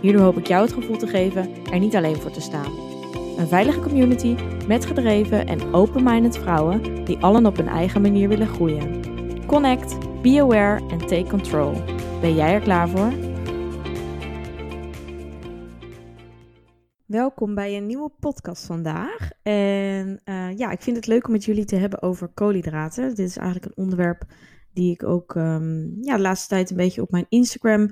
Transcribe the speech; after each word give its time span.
Hierdoor 0.00 0.22
hoop 0.22 0.38
ik 0.38 0.46
jou 0.46 0.64
het 0.64 0.72
gevoel 0.72 0.96
te 0.96 1.06
geven 1.06 1.64
er 1.64 1.78
niet 1.78 1.96
alleen 1.96 2.16
voor 2.16 2.30
te 2.30 2.40
staan. 2.40 2.72
Een 3.38 3.48
veilige 3.48 3.80
community 3.80 4.36
met 4.66 4.86
gedreven 4.86 5.46
en 5.46 5.74
open-minded 5.74 6.38
vrouwen 6.38 7.04
die 7.04 7.18
allen 7.18 7.46
op 7.46 7.56
hun 7.56 7.68
eigen 7.68 8.02
manier 8.02 8.28
willen 8.28 8.46
groeien. 8.46 9.02
Connect, 9.46 10.22
be 10.22 10.40
aware 10.40 10.88
en 10.88 10.98
take 10.98 11.26
control. 11.28 11.72
Ben 12.20 12.34
jij 12.34 12.54
er 12.54 12.60
klaar 12.60 12.88
voor? 12.88 13.12
Welkom 17.06 17.54
bij 17.54 17.76
een 17.76 17.86
nieuwe 17.86 18.10
podcast 18.20 18.66
vandaag. 18.66 19.30
En 19.42 20.20
uh, 20.24 20.56
ja, 20.56 20.70
ik 20.70 20.80
vind 20.80 20.96
het 20.96 21.06
leuk 21.06 21.26
om 21.26 21.32
met 21.32 21.44
jullie 21.44 21.64
te 21.64 21.76
hebben 21.76 22.02
over 22.02 22.28
koolhydraten. 22.28 23.08
Dit 23.08 23.18
is 23.18 23.36
eigenlijk 23.36 23.66
een 23.66 23.84
onderwerp 23.84 24.24
die 24.72 24.92
ik 24.92 25.02
ook 25.02 25.34
um, 25.34 25.98
ja, 26.00 26.16
de 26.16 26.22
laatste 26.22 26.48
tijd 26.48 26.70
een 26.70 26.76
beetje 26.76 27.02
op 27.02 27.10
mijn 27.10 27.26
Instagram 27.28 27.90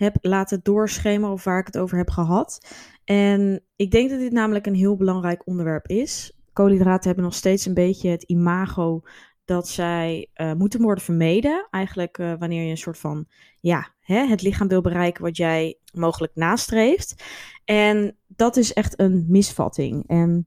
heb 0.00 0.16
laten 0.20 0.60
doorschemeren 0.62 1.32
of 1.32 1.44
waar 1.44 1.58
ik 1.58 1.66
het 1.66 1.78
over 1.78 1.98
heb 1.98 2.10
gehad. 2.10 2.66
En 3.04 3.64
ik 3.76 3.90
denk 3.90 4.10
dat 4.10 4.18
dit 4.18 4.32
namelijk 4.32 4.66
een 4.66 4.74
heel 4.74 4.96
belangrijk 4.96 5.46
onderwerp 5.46 5.86
is. 5.86 6.38
Koolhydraten 6.52 7.06
hebben 7.06 7.24
nog 7.24 7.34
steeds 7.34 7.66
een 7.66 7.74
beetje 7.74 8.10
het 8.10 8.22
imago 8.22 9.02
dat 9.44 9.68
zij 9.68 10.28
uh, 10.34 10.52
moeten 10.52 10.82
worden 10.82 11.04
vermeden. 11.04 11.66
Eigenlijk 11.70 12.18
uh, 12.18 12.32
wanneer 12.38 12.64
je 12.64 12.70
een 12.70 12.76
soort 12.76 12.98
van, 12.98 13.26
ja, 13.60 13.88
hè, 14.00 14.26
het 14.26 14.42
lichaam 14.42 14.68
wil 14.68 14.80
bereiken 14.80 15.22
wat 15.22 15.36
jij 15.36 15.78
mogelijk 15.92 16.34
nastreeft. 16.34 17.24
En 17.64 18.16
dat 18.26 18.56
is 18.56 18.72
echt 18.72 19.00
een 19.00 19.26
misvatting. 19.28 20.04
En 20.06 20.46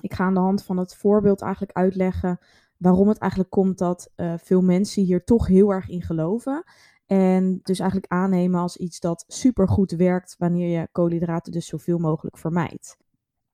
ik 0.00 0.14
ga 0.14 0.24
aan 0.24 0.34
de 0.34 0.40
hand 0.40 0.64
van 0.64 0.76
het 0.76 0.96
voorbeeld 0.96 1.42
eigenlijk 1.42 1.76
uitleggen 1.76 2.38
waarom 2.76 3.08
het 3.08 3.18
eigenlijk 3.18 3.50
komt 3.50 3.78
dat 3.78 4.12
uh, 4.16 4.34
veel 4.36 4.62
mensen 4.62 5.02
hier 5.02 5.24
toch 5.24 5.46
heel 5.46 5.70
erg 5.70 5.88
in 5.88 6.02
geloven. 6.02 6.64
En 7.06 7.60
dus 7.62 7.78
eigenlijk 7.78 8.12
aannemen 8.12 8.60
als 8.60 8.76
iets 8.76 9.00
dat 9.00 9.24
supergoed 9.26 9.92
werkt 9.92 10.34
wanneer 10.38 10.80
je 10.80 10.88
koolhydraten 10.92 11.52
dus 11.52 11.66
zoveel 11.66 11.98
mogelijk 11.98 12.38
vermijdt. 12.38 12.96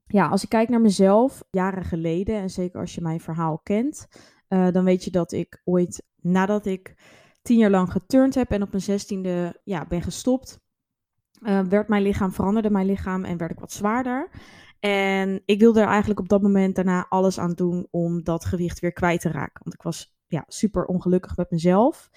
Ja, 0.07 0.29
als 0.29 0.43
ik 0.43 0.49
kijk 0.49 0.69
naar 0.69 0.81
mezelf, 0.81 1.43
jaren 1.51 1.85
geleden, 1.85 2.35
en 2.35 2.51
zeker 2.51 2.81
als 2.81 2.95
je 2.95 3.01
mijn 3.01 3.21
verhaal 3.21 3.59
kent, 3.63 4.09
uh, 4.49 4.71
dan 4.71 4.85
weet 4.85 5.05
je 5.05 5.11
dat 5.11 5.33
ik 5.33 5.61
ooit 5.65 6.05
nadat 6.17 6.67
ik 6.67 6.95
tien 7.43 7.59
jaar 7.59 7.71
lang 7.71 7.93
geturnd 7.93 8.35
heb 8.35 8.51
en 8.51 8.63
op 8.63 8.71
mijn 8.71 8.83
zestiende 8.83 9.61
ja, 9.65 9.87
ben 9.87 10.03
gestopt, 10.03 10.61
uh, 11.41 11.61
werd 11.61 11.89
mijn 11.89 12.03
lichaam, 12.03 12.33
veranderde 12.33 12.71
mijn 12.71 12.87
lichaam 12.87 13.25
en 13.25 13.37
werd 13.37 13.51
ik 13.51 13.59
wat 13.59 13.73
zwaarder. 13.73 14.31
En 14.81 15.43
ik 15.45 15.61
wilde 15.61 15.81
er 15.81 15.87
eigenlijk 15.87 16.21
op 16.21 16.29
dat 16.29 16.43
moment 16.43 16.75
daarna 16.75 17.07
alles 17.09 17.39
aan 17.39 17.53
doen 17.53 17.87
om 17.91 18.23
dat 18.23 18.45
gewicht 18.45 18.81
weer 18.81 18.93
kwijt 18.93 19.21
te 19.21 19.31
raken. 19.31 19.61
Want 19.63 19.75
ik 19.75 19.83
was 19.83 20.17
ja, 20.27 20.45
super 20.47 20.85
ongelukkig 20.85 21.37
met 21.37 21.51
mezelf. 21.51 22.11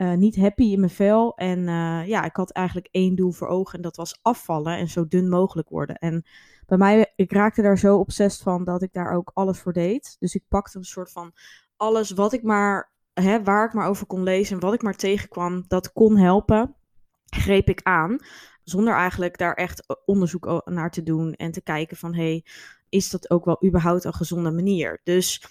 Uh, 0.00 0.12
niet 0.12 0.36
happy 0.36 0.62
in 0.62 0.78
mijn 0.78 0.92
vel. 0.92 1.36
En 1.36 1.58
uh, 1.58 2.06
ja, 2.06 2.24
ik 2.24 2.36
had 2.36 2.50
eigenlijk 2.50 2.88
één 2.90 3.14
doel 3.14 3.30
voor 3.30 3.48
ogen. 3.48 3.74
En 3.74 3.82
dat 3.82 3.96
was 3.96 4.18
afvallen 4.22 4.76
en 4.76 4.88
zo 4.88 5.08
dun 5.08 5.28
mogelijk 5.28 5.68
worden. 5.68 5.96
En 5.96 6.24
bij 6.66 6.78
mij, 6.78 7.12
ik 7.16 7.32
raakte 7.32 7.62
daar 7.62 7.78
zo 7.78 7.96
obsessief 7.98 8.42
van 8.42 8.64
dat 8.64 8.82
ik 8.82 8.92
daar 8.92 9.12
ook 9.12 9.30
alles 9.34 9.58
voor 9.58 9.72
deed. 9.72 10.16
Dus 10.18 10.34
ik 10.34 10.44
pakte 10.48 10.78
een 10.78 10.84
soort 10.84 11.12
van 11.12 11.32
alles 11.76 12.10
wat 12.10 12.32
ik 12.32 12.42
maar, 12.42 12.92
hè, 13.12 13.42
waar 13.42 13.66
ik 13.66 13.72
maar 13.72 13.88
over 13.88 14.06
kon 14.06 14.22
lezen. 14.22 14.54
En 14.54 14.60
wat 14.60 14.74
ik 14.74 14.82
maar 14.82 14.96
tegenkwam, 14.96 15.64
dat 15.68 15.92
kon 15.92 16.16
helpen. 16.16 16.74
Greep 17.24 17.68
ik 17.68 17.80
aan. 17.82 18.18
Zonder 18.62 18.94
eigenlijk 18.94 19.38
daar 19.38 19.54
echt 19.54 20.02
onderzoek 20.04 20.62
naar 20.64 20.90
te 20.90 21.02
doen. 21.02 21.32
En 21.34 21.52
te 21.52 21.62
kijken 21.62 21.96
van, 21.96 22.14
hey, 22.14 22.44
is 22.88 23.10
dat 23.10 23.30
ook 23.30 23.44
wel 23.44 23.64
überhaupt 23.64 24.04
een 24.04 24.14
gezonde 24.14 24.50
manier? 24.50 25.00
Dus 25.04 25.44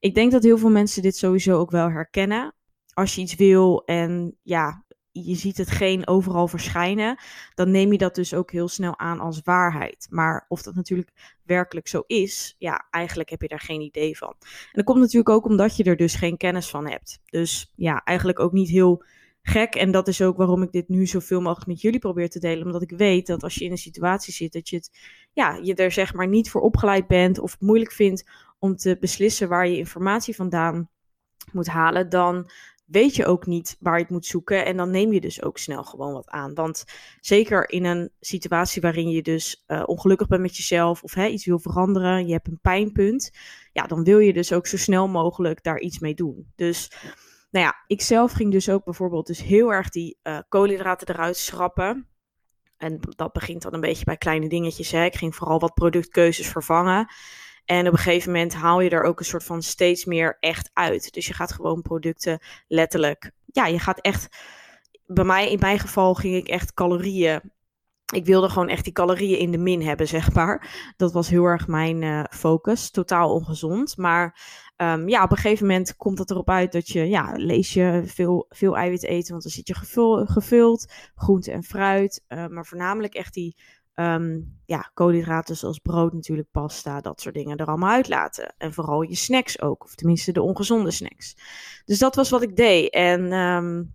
ik 0.00 0.14
denk 0.14 0.32
dat 0.32 0.42
heel 0.42 0.58
veel 0.58 0.70
mensen 0.70 1.02
dit 1.02 1.16
sowieso 1.16 1.58
ook 1.58 1.70
wel 1.70 1.90
herkennen 1.90 2.54
als 2.94 3.14
je 3.14 3.20
iets 3.20 3.34
wil 3.34 3.84
en 3.84 4.38
ja, 4.42 4.84
je 5.22 5.34
ziet 5.34 5.56
het 5.56 5.70
geen 5.70 6.06
overal 6.06 6.48
verschijnen, 6.48 7.18
dan 7.54 7.70
neem 7.70 7.92
je 7.92 7.98
dat 7.98 8.14
dus 8.14 8.34
ook 8.34 8.50
heel 8.50 8.68
snel 8.68 8.98
aan 8.98 9.20
als 9.20 9.40
waarheid. 9.44 10.06
Maar 10.10 10.44
of 10.48 10.62
dat 10.62 10.74
natuurlijk 10.74 11.38
werkelijk 11.42 11.88
zo 11.88 12.02
is, 12.06 12.54
ja, 12.58 12.86
eigenlijk 12.90 13.30
heb 13.30 13.42
je 13.42 13.48
daar 13.48 13.60
geen 13.60 13.80
idee 13.80 14.18
van. 14.18 14.34
En 14.40 14.70
dat 14.72 14.84
komt 14.84 14.98
natuurlijk 14.98 15.28
ook 15.28 15.44
omdat 15.44 15.76
je 15.76 15.84
er 15.84 15.96
dus 15.96 16.14
geen 16.14 16.36
kennis 16.36 16.70
van 16.70 16.88
hebt. 16.88 17.20
Dus 17.24 17.72
ja, 17.76 18.04
eigenlijk 18.04 18.38
ook 18.40 18.52
niet 18.52 18.68
heel 18.68 19.04
gek. 19.42 19.74
En 19.74 19.90
dat 19.90 20.08
is 20.08 20.22
ook 20.22 20.36
waarom 20.36 20.62
ik 20.62 20.72
dit 20.72 20.88
nu 20.88 21.06
zoveel 21.06 21.40
mogelijk 21.40 21.66
met 21.66 21.80
jullie 21.80 21.98
probeer 21.98 22.30
te 22.30 22.38
delen. 22.38 22.66
Omdat 22.66 22.82
ik 22.82 22.90
weet 22.90 23.26
dat 23.26 23.42
als 23.42 23.54
je 23.54 23.64
in 23.64 23.70
een 23.70 23.78
situatie 23.78 24.32
zit 24.32 24.52
dat 24.52 24.68
je 24.68 24.76
het, 24.76 24.90
ja, 25.32 25.58
je 25.62 25.74
er 25.74 25.92
zeg 25.92 26.14
maar 26.14 26.28
niet 26.28 26.50
voor 26.50 26.60
opgeleid 26.60 27.06
bent 27.06 27.38
of 27.38 27.52
het 27.52 27.60
moeilijk 27.60 27.92
vindt 27.92 28.30
om 28.58 28.76
te 28.76 28.96
beslissen 29.00 29.48
waar 29.48 29.68
je 29.68 29.76
informatie 29.76 30.34
vandaan 30.34 30.88
moet 31.52 31.66
halen, 31.66 32.08
dan 32.08 32.50
weet 32.84 33.16
je 33.16 33.26
ook 33.26 33.46
niet 33.46 33.76
waar 33.80 33.96
je 33.96 34.02
het 34.02 34.10
moet 34.10 34.26
zoeken. 34.26 34.64
En 34.64 34.76
dan 34.76 34.90
neem 34.90 35.12
je 35.12 35.20
dus 35.20 35.42
ook 35.42 35.58
snel 35.58 35.84
gewoon 35.84 36.12
wat 36.12 36.28
aan. 36.28 36.54
Want 36.54 36.84
zeker 37.20 37.70
in 37.70 37.84
een 37.84 38.10
situatie 38.20 38.82
waarin 38.82 39.10
je 39.10 39.22
dus 39.22 39.64
uh, 39.66 39.82
ongelukkig 39.86 40.26
bent 40.26 40.42
met 40.42 40.56
jezelf 40.56 41.02
of 41.02 41.14
hè, 41.14 41.26
iets 41.26 41.44
wil 41.44 41.58
veranderen, 41.58 42.26
je 42.26 42.32
hebt 42.32 42.48
een 42.48 42.60
pijnpunt, 42.62 43.30
ja, 43.72 43.86
dan 43.86 44.04
wil 44.04 44.18
je 44.18 44.32
dus 44.32 44.52
ook 44.52 44.66
zo 44.66 44.76
snel 44.76 45.08
mogelijk 45.08 45.62
daar 45.62 45.78
iets 45.80 45.98
mee 45.98 46.14
doen. 46.14 46.52
Dus 46.54 46.90
nou 47.50 47.66
ja, 47.66 47.74
ik 47.86 48.02
zelf 48.02 48.32
ging 48.32 48.52
dus 48.52 48.68
ook 48.68 48.84
bijvoorbeeld 48.84 49.26
dus 49.26 49.42
heel 49.42 49.72
erg 49.72 49.88
die 49.88 50.18
uh, 50.22 50.38
koolhydraten 50.48 51.08
eruit 51.08 51.36
schrappen. 51.36 52.08
En 52.76 53.00
dat 53.16 53.32
begint 53.32 53.62
dan 53.62 53.74
een 53.74 53.80
beetje 53.80 54.04
bij 54.04 54.16
kleine 54.16 54.48
dingetjes. 54.48 54.90
Hè. 54.90 55.04
Ik 55.04 55.16
ging 55.16 55.34
vooral 55.34 55.58
wat 55.58 55.74
productkeuzes 55.74 56.48
vervangen. 56.48 57.06
En 57.64 57.86
op 57.86 57.92
een 57.92 57.98
gegeven 57.98 58.32
moment 58.32 58.54
haal 58.54 58.80
je 58.80 58.90
er 58.90 59.02
ook 59.02 59.18
een 59.18 59.24
soort 59.24 59.44
van 59.44 59.62
steeds 59.62 60.04
meer 60.04 60.36
echt 60.40 60.70
uit. 60.72 61.12
Dus 61.12 61.26
je 61.26 61.34
gaat 61.34 61.52
gewoon 61.52 61.82
producten 61.82 62.42
letterlijk. 62.68 63.30
Ja, 63.46 63.66
je 63.66 63.78
gaat 63.78 64.00
echt. 64.00 64.36
Bij 65.06 65.24
mij, 65.24 65.50
in 65.50 65.58
mijn 65.58 65.78
geval, 65.78 66.14
ging 66.14 66.34
ik 66.34 66.48
echt 66.48 66.74
calorieën. 66.74 67.52
Ik 68.14 68.24
wilde 68.24 68.48
gewoon 68.48 68.68
echt 68.68 68.84
die 68.84 68.92
calorieën 68.92 69.38
in 69.38 69.50
de 69.50 69.58
min 69.58 69.82
hebben, 69.82 70.08
zeg 70.08 70.32
maar. 70.32 70.92
Dat 70.96 71.12
was 71.12 71.28
heel 71.28 71.44
erg 71.44 71.66
mijn 71.66 72.02
uh, 72.02 72.24
focus. 72.30 72.90
Totaal 72.90 73.34
ongezond. 73.34 73.96
Maar 73.96 74.40
um, 74.76 75.08
ja, 75.08 75.22
op 75.22 75.30
een 75.30 75.36
gegeven 75.36 75.66
moment 75.66 75.96
komt 75.96 76.18
het 76.18 76.30
erop 76.30 76.50
uit 76.50 76.72
dat 76.72 76.88
je, 76.88 77.08
ja, 77.08 77.32
lees 77.36 77.72
je 77.72 78.02
veel, 78.06 78.46
veel 78.48 78.76
eiwit 78.76 79.04
eten. 79.04 79.30
Want 79.30 79.42
dan 79.42 79.52
zit 79.52 79.68
je 79.68 79.74
gevuld, 80.24 80.92
groente 81.14 81.52
en 81.52 81.62
fruit. 81.64 82.24
Uh, 82.28 82.46
maar 82.46 82.66
voornamelijk 82.66 83.14
echt 83.14 83.34
die 83.34 83.56
um, 83.94 84.58
ja, 84.66 84.90
koolhydraten 84.94 85.56
zoals 85.56 85.78
brood 85.78 86.12
natuurlijk, 86.12 86.50
pasta, 86.50 87.00
dat 87.00 87.20
soort 87.20 87.34
dingen 87.34 87.56
er 87.56 87.66
allemaal 87.66 87.90
uitlaten. 87.90 88.54
En 88.58 88.72
vooral 88.72 89.02
je 89.02 89.14
snacks 89.14 89.60
ook, 89.60 89.84
of 89.84 89.94
tenminste 89.94 90.32
de 90.32 90.42
ongezonde 90.42 90.90
snacks. 90.90 91.36
Dus 91.84 91.98
dat 91.98 92.14
was 92.14 92.30
wat 92.30 92.42
ik 92.42 92.56
deed. 92.56 92.90
En 92.90 93.32
um, 93.32 93.94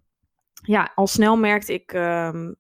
ja, 0.62 0.92
al 0.96 1.08
snel 1.08 1.38
merkte 1.38 1.74
ik, 1.74 1.94
um, 1.94 2.56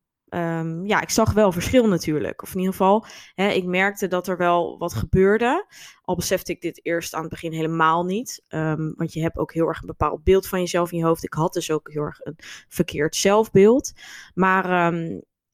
ja, 0.85 1.01
ik 1.01 1.09
zag 1.09 1.33
wel 1.33 1.51
verschil 1.51 1.87
natuurlijk. 1.87 2.41
Of 2.41 2.51
in 2.53 2.59
ieder 2.59 2.73
geval, 2.73 3.05
hè, 3.33 3.49
ik 3.49 3.65
merkte 3.65 4.07
dat 4.07 4.27
er 4.27 4.37
wel 4.37 4.77
wat 4.77 4.93
gebeurde. 4.93 5.65
Al 6.01 6.15
besefte 6.15 6.51
ik 6.51 6.61
dit 6.61 6.85
eerst 6.85 7.13
aan 7.13 7.21
het 7.21 7.29
begin 7.29 7.51
helemaal 7.51 8.05
niet. 8.05 8.43
want 8.95 9.13
je 9.13 9.21
hebt 9.21 9.37
ook 9.37 9.53
heel 9.53 9.67
erg 9.67 9.79
een 9.81 9.87
bepaald 9.87 10.23
beeld 10.23 10.47
van 10.47 10.59
jezelf 10.59 10.91
in 10.91 10.97
je 10.97 11.05
hoofd. 11.05 11.23
Ik 11.23 11.33
had 11.33 11.53
dus 11.53 11.71
ook 11.71 11.91
heel 11.91 12.03
erg 12.03 12.19
een 12.25 12.35
verkeerd 12.67 13.15
zelfbeeld. 13.15 13.91
Maar 14.33 14.93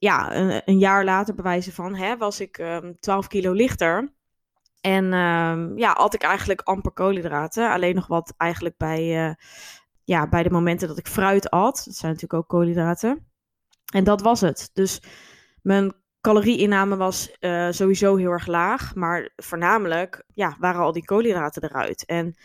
ja, 0.06 0.36
een, 0.36 0.62
een, 0.66 0.80
jaar 0.80 1.04
later 1.04 1.36
bewijzen 1.36 1.74
van, 1.74 1.96
hè, 1.96 2.18
was 2.18 2.40
ik 2.40 2.58
um, 2.58 2.66
ehm, 2.66 2.94
12 3.00 3.28
kilo 3.28 3.52
lichter. 3.52 4.14
En 4.82 5.14
um, 5.14 5.78
ja, 5.78 5.94
had 5.98 6.14
ik 6.14 6.22
eigenlijk 6.22 6.62
amper 6.62 6.92
koolhydraten. 6.92 7.72
Alleen 7.72 7.96
nog 7.96 8.08
wat 8.08 8.34
eigenlijk 8.38 8.78
bij, 8.78 9.28
uh, 9.28 9.34
ja, 10.04 10.30
bij 10.30 10.44
de 10.44 10.50
momenten 10.50 10.88
dat 10.88 10.98
ik 10.98 11.08
fruit 11.08 11.50
at. 11.50 11.82
Dat 11.86 11.96
zijn 11.96 12.12
natuurlijk 12.12 12.42
ook 12.42 12.48
koolhydraten. 12.48 13.28
En 13.94 14.04
dat 14.04 14.22
was 14.22 14.42
het. 14.42 14.70
Dus 14.74 15.02
mijn 15.62 15.94
calorieinname 16.22 16.96
was 16.96 17.36
uh, 17.40 17.72
sowieso 17.72 18.16
heel 18.16 18.32
erg 18.32 18.48
laag. 18.48 18.96
Maar 18.96 19.32
voornamelijk 19.36 20.24
ja, 20.34 20.56
waren 20.60 20.82
al 20.82 20.92
die 20.92 21.06
koolhydraten 21.06 21.64
eruit. 21.64 22.06
En 22.06 22.36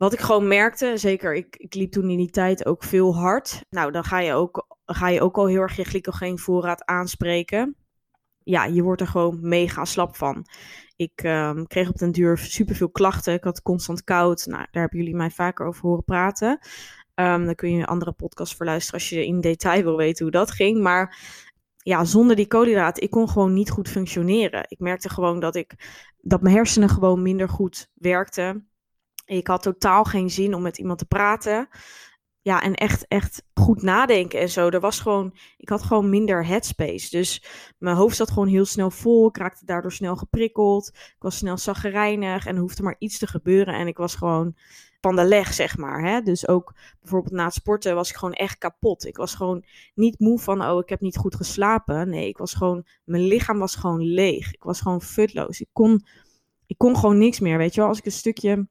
wat 0.00 0.12
ik 0.12 0.20
gewoon 0.20 0.48
merkte, 0.48 0.92
zeker 0.96 1.34
ik, 1.34 1.56
ik 1.56 1.74
liep 1.74 1.92
toen 1.92 2.10
in 2.10 2.16
die 2.16 2.30
tijd 2.30 2.66
ook 2.66 2.84
veel 2.84 3.16
hard. 3.16 3.64
Nou, 3.70 3.92
dan 3.92 4.04
ga 4.04 4.18
je 4.18 4.32
ook 4.32 4.78
ga 4.84 5.08
je 5.08 5.20
ook 5.20 5.36
al 5.36 5.46
heel 5.46 5.60
erg 5.60 5.76
je 5.76 5.84
glycogeenvoorraad 5.84 6.84
aanspreken. 6.84 7.76
Ja, 8.42 8.64
je 8.64 8.82
wordt 8.82 9.00
er 9.00 9.06
gewoon 9.06 9.38
mega 9.40 9.84
slap 9.84 10.16
van. 10.16 10.46
Ik 10.96 11.22
um, 11.22 11.66
kreeg 11.66 11.88
op 11.88 11.98
den 11.98 12.12
duur 12.12 12.38
superveel 12.38 12.90
klachten. 12.90 13.34
Ik 13.34 13.44
had 13.44 13.62
constant 13.62 14.04
koud. 14.04 14.46
Nou, 14.46 14.66
daar 14.70 14.82
hebben 14.82 14.98
jullie 14.98 15.16
mij 15.16 15.30
vaker 15.30 15.66
over 15.66 15.82
horen 15.82 16.04
praten. 16.04 16.58
Um, 17.14 17.44
dan 17.44 17.54
kun 17.54 17.70
je 17.70 17.78
een 17.78 17.84
andere 17.84 18.12
podcast 18.12 18.56
voor 18.56 18.66
luisteren 18.66 19.00
als 19.00 19.08
je 19.08 19.26
in 19.26 19.40
detail 19.40 19.82
wil 19.82 19.96
weten 19.96 20.22
hoe 20.22 20.32
dat 20.32 20.50
ging. 20.50 20.82
Maar 20.82 21.18
ja, 21.76 22.04
zonder 22.04 22.36
die 22.36 22.46
koolhydraten, 22.46 23.02
ik 23.02 23.10
kon 23.10 23.28
gewoon 23.28 23.52
niet 23.52 23.70
goed 23.70 23.88
functioneren. 23.88 24.64
Ik 24.68 24.78
merkte 24.78 25.08
gewoon 25.08 25.40
dat 25.40 25.54
ik 25.54 25.74
dat 26.20 26.42
mijn 26.42 26.54
hersenen 26.54 26.88
gewoon 26.88 27.22
minder 27.22 27.48
goed 27.48 27.90
werkten. 27.94 28.69
Ik 29.30 29.46
had 29.46 29.62
totaal 29.62 30.04
geen 30.04 30.30
zin 30.30 30.54
om 30.54 30.62
met 30.62 30.78
iemand 30.78 30.98
te 30.98 31.04
praten. 31.04 31.68
Ja, 32.42 32.62
en 32.62 32.74
echt, 32.74 33.06
echt 33.08 33.42
goed 33.54 33.82
nadenken 33.82 34.40
en 34.40 34.48
zo. 34.48 34.68
Er 34.68 34.80
was 34.80 35.00
gewoon, 35.00 35.36
ik 35.56 35.68
had 35.68 35.82
gewoon 35.82 36.10
minder 36.10 36.46
headspace. 36.46 37.10
Dus 37.10 37.44
mijn 37.78 37.96
hoofd 37.96 38.16
zat 38.16 38.30
gewoon 38.30 38.48
heel 38.48 38.64
snel 38.64 38.90
vol. 38.90 39.28
Ik 39.28 39.36
raakte 39.36 39.64
daardoor 39.64 39.92
snel 39.92 40.16
geprikkeld. 40.16 40.88
Ik 40.88 41.16
was 41.18 41.36
snel 41.36 41.58
zaggerijnig 41.58 42.46
en 42.46 42.54
er 42.54 42.60
hoefde 42.60 42.82
maar 42.82 42.96
iets 42.98 43.18
te 43.18 43.26
gebeuren. 43.26 43.74
En 43.74 43.86
ik 43.86 43.96
was 43.96 44.14
gewoon 44.14 44.56
van 45.00 45.16
de 45.16 45.24
leg, 45.24 45.52
zeg 45.52 45.76
maar. 45.76 46.02
Hè? 46.04 46.22
Dus 46.22 46.48
ook 46.48 46.74
bijvoorbeeld 47.00 47.34
na 47.34 47.44
het 47.44 47.54
sporten 47.54 47.94
was 47.94 48.10
ik 48.10 48.16
gewoon 48.16 48.34
echt 48.34 48.58
kapot. 48.58 49.06
Ik 49.06 49.16
was 49.16 49.34
gewoon 49.34 49.64
niet 49.94 50.18
moe 50.18 50.38
van, 50.38 50.64
oh, 50.64 50.78
ik 50.78 50.88
heb 50.88 51.00
niet 51.00 51.16
goed 51.16 51.34
geslapen. 51.34 52.08
Nee, 52.08 52.28
ik 52.28 52.38
was 52.38 52.54
gewoon, 52.54 52.86
mijn 53.04 53.26
lichaam 53.26 53.58
was 53.58 53.76
gewoon 53.76 54.02
leeg. 54.02 54.52
Ik 54.52 54.62
was 54.62 54.80
gewoon 54.80 55.02
futloos. 55.02 55.60
Ik 55.60 55.68
kon, 55.72 56.06
ik 56.66 56.78
kon 56.78 56.96
gewoon 56.96 57.18
niks 57.18 57.40
meer, 57.40 57.58
weet 57.58 57.74
je 57.74 57.80
wel. 57.80 57.88
Als 57.88 57.98
ik 57.98 58.04
een 58.04 58.12
stukje, 58.12 58.68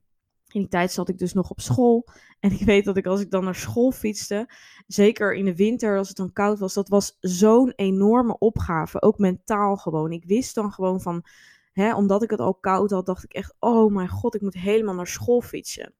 in 0.51 0.59
die 0.59 0.69
tijd 0.69 0.91
zat 0.91 1.09
ik 1.09 1.17
dus 1.17 1.33
nog 1.33 1.49
op 1.49 1.59
school. 1.59 2.07
En 2.39 2.51
ik 2.51 2.65
weet 2.65 2.85
dat 2.85 2.97
ik 2.97 3.05
als 3.05 3.21
ik 3.21 3.31
dan 3.31 3.43
naar 3.43 3.55
school 3.55 3.91
fietste, 3.91 4.49
zeker 4.87 5.33
in 5.33 5.45
de 5.45 5.55
winter 5.55 5.97
als 5.97 6.07
het 6.07 6.17
dan 6.17 6.33
koud 6.33 6.59
was, 6.59 6.73
dat 6.73 6.89
was 6.89 7.17
zo'n 7.19 7.73
enorme 7.75 8.37
opgave. 8.37 9.01
Ook 9.01 9.17
mentaal 9.17 9.77
gewoon. 9.77 10.11
Ik 10.11 10.25
wist 10.25 10.55
dan 10.55 10.71
gewoon 10.71 11.01
van, 11.01 11.25
hè, 11.73 11.95
omdat 11.95 12.23
ik 12.23 12.29
het 12.29 12.39
al 12.39 12.53
koud 12.53 12.91
had, 12.91 13.05
dacht 13.05 13.23
ik 13.23 13.33
echt, 13.33 13.53
oh 13.59 13.93
mijn 13.93 14.09
god, 14.09 14.35
ik 14.35 14.41
moet 14.41 14.53
helemaal 14.53 14.95
naar 14.95 15.07
school 15.07 15.41
fietsen. 15.41 15.93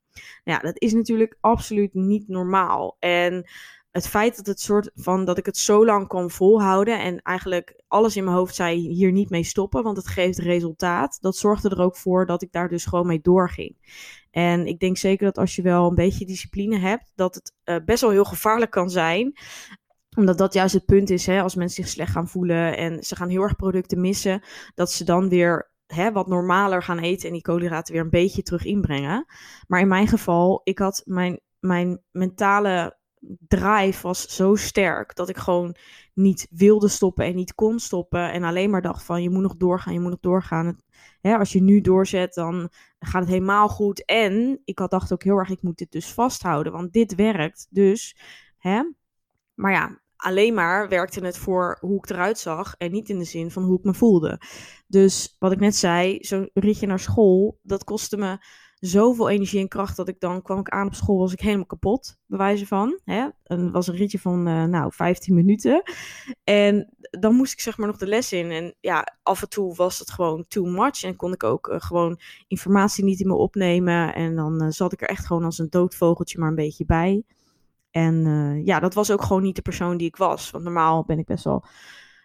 Nou 0.44 0.58
ja, 0.58 0.60
dat 0.60 0.82
is 0.82 0.94
natuurlijk 0.94 1.38
absoluut 1.40 1.94
niet 1.94 2.28
normaal. 2.28 2.96
En 3.00 3.50
het 3.92 4.08
feit 4.08 4.36
dat 4.36 4.46
het 4.46 4.62
soort 4.62 4.92
van 4.96 5.26
dat 5.26 5.38
ik 5.38 5.46
het 5.46 5.58
zo 5.58 5.86
lang 5.86 6.08
kon 6.08 6.30
volhouden 6.30 7.00
en 7.00 7.22
eigenlijk 7.22 7.84
alles 7.88 8.16
in 8.16 8.24
mijn 8.24 8.36
hoofd 8.36 8.56
zei 8.56 8.88
hier 8.88 9.12
niet 9.12 9.30
mee 9.30 9.44
stoppen, 9.44 9.84
want 9.84 9.98
het 9.98 10.08
geeft 10.08 10.38
resultaat. 10.38 11.18
Dat 11.22 11.36
zorgde 11.36 11.70
er 11.70 11.82
ook 11.82 11.98
voor 11.98 12.26
dat 12.26 12.42
ik 12.42 12.52
daar 12.52 12.70
dus 12.70 12.86
gewoon 12.86 13.08
mee 13.08 13.22
doorging. 13.22 13.76
En 14.32 14.66
ik 14.68 14.80
denk 14.80 14.98
zeker 14.98 15.26
dat 15.26 15.38
als 15.38 15.56
je 15.56 15.62
wel 15.62 15.90
een 15.90 15.96
beetje 15.96 16.26
discipline 16.26 16.78
hebt, 16.78 17.12
dat 17.16 17.36
het 17.36 17.54
uh, 17.66 17.76
best 17.86 18.02
wel 18.02 18.12
heel 18.12 18.26
gevaarlijk 18.26 18.72
kan 18.72 18.90
zijn 18.90 19.34
omdat 20.18 20.38
dat 20.38 20.54
juist 20.54 20.74
het 20.74 20.86
punt 20.86 21.10
is, 21.10 21.26
hè, 21.26 21.42
als 21.42 21.56
mensen 21.56 21.84
zich 21.84 21.94
slecht 21.94 22.12
gaan 22.12 22.28
voelen 22.28 22.78
en 22.78 23.04
ze 23.04 23.16
gaan 23.16 23.30
heel 23.30 23.42
erg 23.42 23.56
producten 23.56 24.02
missen, 24.02 24.44
dat 24.76 24.92
ze 24.92 25.04
dan 25.04 25.30
weer 25.30 25.72
hè, 25.86 26.12
wat 26.12 26.28
normaler 26.28 26.84
gaan 26.84 27.00
eten 27.00 27.28
en 27.28 27.34
die 27.34 27.42
koolhydraten 27.42 27.94
weer 27.94 28.04
een 28.04 28.10
beetje 28.10 28.42
terug 28.42 28.66
inbrengen. 28.66 29.26
Maar 29.68 29.80
in 29.80 29.88
mijn 29.88 30.08
geval, 30.08 30.62
ik 30.64 30.80
had 30.80 31.02
mijn, 31.06 31.40
mijn 31.60 32.02
mentale 32.12 32.99
drive 33.48 34.02
was 34.02 34.36
zo 34.36 34.56
sterk 34.56 35.16
dat 35.16 35.30
ik 35.30 35.38
gewoon 35.38 35.76
niet 36.14 36.48
wilde 36.50 36.88
stoppen 36.88 37.26
en 37.26 37.36
niet 37.36 37.56
kon 37.56 37.80
stoppen. 37.80 38.32
En 38.32 38.44
alleen 38.44 38.70
maar 38.70 38.82
dacht 38.82 39.04
van 39.04 39.22
je 39.22 39.30
moet 39.30 39.42
nog 39.42 39.58
doorgaan, 39.58 39.94
je 39.94 40.00
moet 40.00 40.10
nog 40.10 40.20
doorgaan. 40.20 40.78
hè, 41.22 41.38
als 41.38 41.52
je 41.52 41.62
nu 41.62 41.82
doorzet, 41.82 42.34
dan 42.34 42.70
gaat 43.00 43.22
het 43.22 43.32
helemaal 43.32 43.68
goed. 43.70 44.06
En 44.06 44.62
ik 44.66 44.80
had 44.80 44.92
dacht 44.92 45.14
ook 45.14 45.24
heel 45.24 45.38
erg, 45.38 45.50
ik 45.50 45.62
moet 45.62 45.78
dit 45.78 45.92
dus 45.92 46.14
vasthouden, 46.14 46.72
want 46.72 46.94
dit 46.94 47.16
werkt. 47.16 47.68
Dus, 47.70 48.18
hè. 48.58 48.84
Maar 49.54 49.72
ja, 49.72 50.02
alleen 50.20 50.54
maar 50.54 50.90
werkte 50.90 51.26
het 51.26 51.38
voor 51.38 51.78
hoe 51.82 51.98
ik 51.98 52.10
eruit 52.10 52.40
zag 52.40 52.76
en 52.78 52.92
niet 52.92 53.10
in 53.10 53.18
de 53.18 53.26
zin 53.26 53.52
van 53.52 53.64
hoe 53.64 53.78
ik 53.78 53.84
me 53.84 53.94
voelde. 53.94 54.42
Dus 54.88 55.36
wat 55.40 55.52
ik 55.52 55.60
net 55.60 55.76
zei, 55.76 56.18
zo'n 56.22 56.50
ritje 56.54 56.88
naar 56.88 57.00
school, 57.00 57.60
dat 57.62 57.84
kostte 57.84 58.18
me 58.18 58.38
zoveel 58.80 59.30
energie 59.30 59.60
en 59.60 59.68
kracht 59.68 59.96
dat 59.96 60.08
ik 60.08 60.20
dan 60.20 60.42
kwam 60.42 60.60
ik 60.60 60.70
aan 60.70 60.88
op 60.88 60.94
school, 60.94 61.18
was 61.18 61.34
ik 61.34 61.40
helemaal 61.40 61.66
kapot, 61.66 62.18
bij 62.26 62.38
wijze 62.38 62.68
van. 62.68 63.00
Hè? 63.04 63.28
En 63.44 63.72
was 63.72 63.88
een 63.88 63.96
ritje 63.96 64.20
van, 64.20 64.48
uh, 64.48 64.64
nou, 64.64 64.94
15 64.94 65.36
minuten. 65.36 65.84
En 66.44 66.90
dan 67.20 67.36
moest 67.36 67.54
ik 67.54 67.60
zeg 67.60 67.78
maar 67.78 67.88
nog 67.88 67.98
de 67.98 68.08
les 68.08 68.32
in. 68.32 68.52
En 68.52 68.76
ja, 68.80 69.18
af 69.24 69.42
en 69.42 69.50
toe 69.50 69.76
was 69.76 70.00
het 70.00 70.12
gewoon 70.12 70.46
too 70.48 70.66
much. 70.66 71.04
En 71.04 71.16
kon 71.16 71.34
ik 71.34 71.44
ook 71.44 71.68
uh, 71.68 71.76
gewoon 71.80 72.20
informatie 72.48 73.04
niet 73.04 73.20
in 73.20 73.28
me 73.28 73.36
opnemen. 73.36 74.16
En 74.16 74.36
dan 74.36 74.64
uh, 74.64 74.70
zat 74.70 74.94
ik 74.94 75.02
er 75.02 75.10
echt 75.10 75.26
gewoon 75.26 75.44
als 75.44 75.58
een 75.58 75.70
doodvogeltje 75.70 76.40
maar 76.40 76.50
een 76.50 76.56
beetje 76.56 76.86
bij. 76.86 77.24
En 77.92 78.24
ja, 78.66 78.80
dat 78.80 78.94
was 78.94 79.12
ook 79.12 79.22
gewoon 79.22 79.42
niet 79.42 79.56
de 79.56 79.62
persoon 79.62 79.98
die 79.98 80.08
ik 80.08 80.16
was. 80.16 80.52
Want 80.52 80.64
normaal 80.64 81.04
ben 81.06 81.20
ik 81.20 81.26
best 81.26 81.44
wel 81.44 81.66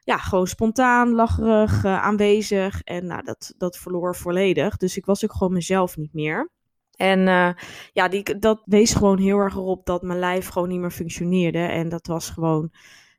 ja, 0.04 0.16
gewoon 0.18 0.46
spontaan, 0.46 1.12
lacherig, 1.12 1.84
uh, 1.84 2.02
aanwezig. 2.02 2.82
En 2.82 3.06
nou, 3.06 3.22
dat, 3.24 3.54
dat 3.56 3.76
verloor 3.76 4.16
volledig. 4.16 4.76
Dus 4.76 4.96
ik 4.96 5.06
was 5.06 5.24
ook 5.24 5.32
gewoon 5.32 5.52
mezelf 5.52 5.96
niet 5.96 6.12
meer. 6.12 6.50
En 6.96 7.18
uh, 7.26 7.50
ja, 7.92 8.08
die, 8.08 8.38
dat 8.38 8.62
wees 8.64 8.94
gewoon 8.94 9.18
heel 9.18 9.38
erg 9.38 9.54
erop 9.54 9.86
dat 9.86 10.02
mijn 10.02 10.18
lijf 10.18 10.48
gewoon 10.48 10.68
niet 10.68 10.80
meer 10.80 10.90
functioneerde. 10.90 11.58
En 11.58 11.88
dat 11.88 12.06
was 12.06 12.30
gewoon 12.30 12.72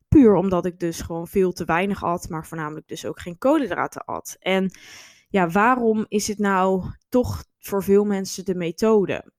puur 0.08 0.36
omdat 0.36 0.66
ik 0.66 0.80
dus 0.80 1.02
gewoon 1.02 1.28
veel 1.28 1.52
te 1.52 1.66
weinig 1.66 2.04
at, 2.04 2.30
maar 2.30 2.46
voornamelijk 2.46 2.88
dus 2.88 3.06
ook 3.06 3.20
geen 3.20 3.38
koolhydraten 3.38 4.06
at. 4.06 4.36
En 4.40 4.72
ja, 5.30 5.50
waarom 5.50 6.06
is 6.08 6.28
het 6.28 6.38
nou 6.38 6.84
toch 7.10 7.44
voor 7.60 7.84
veel 7.84 8.06
mensen 8.06 8.46
de 8.46 8.56
methode? 8.56 9.34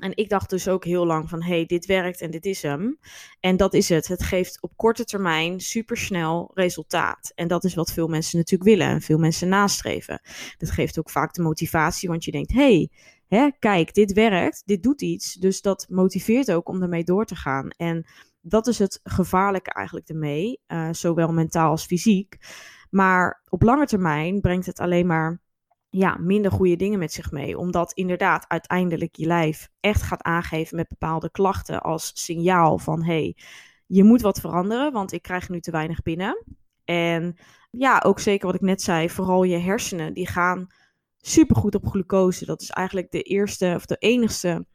En 0.00 0.16
ik 0.16 0.28
dacht 0.28 0.50
dus 0.50 0.68
ook 0.68 0.84
heel 0.84 1.06
lang 1.06 1.28
van, 1.28 1.42
hey, 1.42 1.66
dit 1.66 1.86
werkt 1.86 2.20
en 2.20 2.30
dit 2.30 2.44
is 2.44 2.62
hem. 2.62 2.98
En 3.40 3.56
dat 3.56 3.74
is 3.74 3.88
het. 3.88 4.08
Het 4.08 4.22
geeft 4.22 4.62
op 4.62 4.76
korte 4.76 5.04
termijn 5.04 5.60
supersnel 5.60 6.50
resultaat. 6.54 7.32
En 7.34 7.48
dat 7.48 7.64
is 7.64 7.74
wat 7.74 7.92
veel 7.92 8.08
mensen 8.08 8.38
natuurlijk 8.38 8.70
willen 8.70 8.86
en 8.86 9.00
veel 9.00 9.18
mensen 9.18 9.48
nastreven. 9.48 10.20
Dat 10.58 10.70
geeft 10.70 10.98
ook 10.98 11.10
vaak 11.10 11.34
de 11.34 11.42
motivatie, 11.42 12.08
want 12.08 12.24
je 12.24 12.30
denkt, 12.30 12.52
hey, 12.52 12.90
hè, 13.28 13.50
kijk, 13.58 13.94
dit 13.94 14.12
werkt, 14.12 14.62
dit 14.66 14.82
doet 14.82 15.02
iets. 15.02 15.34
Dus 15.34 15.60
dat 15.60 15.86
motiveert 15.88 16.52
ook 16.52 16.68
om 16.68 16.82
ermee 16.82 17.04
door 17.04 17.24
te 17.24 17.36
gaan. 17.36 17.68
En 17.70 18.06
dat 18.40 18.66
is 18.66 18.78
het 18.78 19.00
gevaarlijke 19.02 19.70
eigenlijk 19.70 20.08
ermee, 20.08 20.60
uh, 20.68 20.88
zowel 20.90 21.32
mentaal 21.32 21.70
als 21.70 21.86
fysiek. 21.86 22.36
Maar 22.90 23.42
op 23.48 23.62
lange 23.62 23.86
termijn 23.86 24.40
brengt 24.40 24.66
het 24.66 24.78
alleen 24.78 25.06
maar 25.06 25.40
ja, 25.96 26.16
minder 26.20 26.50
goede 26.50 26.76
dingen 26.76 26.98
met 26.98 27.12
zich 27.12 27.30
mee. 27.30 27.58
Omdat 27.58 27.92
inderdaad 27.92 28.44
uiteindelijk 28.48 29.16
je 29.16 29.26
lijf 29.26 29.68
echt 29.80 30.02
gaat 30.02 30.22
aangeven 30.22 30.76
met 30.76 30.88
bepaalde 30.88 31.30
klachten 31.30 31.82
als 31.82 32.10
signaal 32.14 32.78
van 32.78 33.04
hey, 33.04 33.36
je 33.86 34.04
moet 34.04 34.20
wat 34.20 34.40
veranderen, 34.40 34.92
want 34.92 35.12
ik 35.12 35.22
krijg 35.22 35.48
nu 35.48 35.60
te 35.60 35.70
weinig 35.70 36.02
binnen. 36.02 36.44
En 36.84 37.36
ja, 37.70 38.02
ook 38.04 38.20
zeker 38.20 38.46
wat 38.46 38.54
ik 38.54 38.60
net 38.60 38.82
zei, 38.82 39.10
vooral 39.10 39.42
je 39.42 39.56
hersenen, 39.56 40.14
die 40.14 40.26
gaan 40.26 40.66
supergoed 41.18 41.74
op 41.74 41.86
glucose. 41.86 42.44
Dat 42.44 42.62
is 42.62 42.70
eigenlijk 42.70 43.10
de 43.10 43.22
eerste 43.22 43.72
of 43.76 43.86
de 43.86 43.96
enigste 43.96 44.66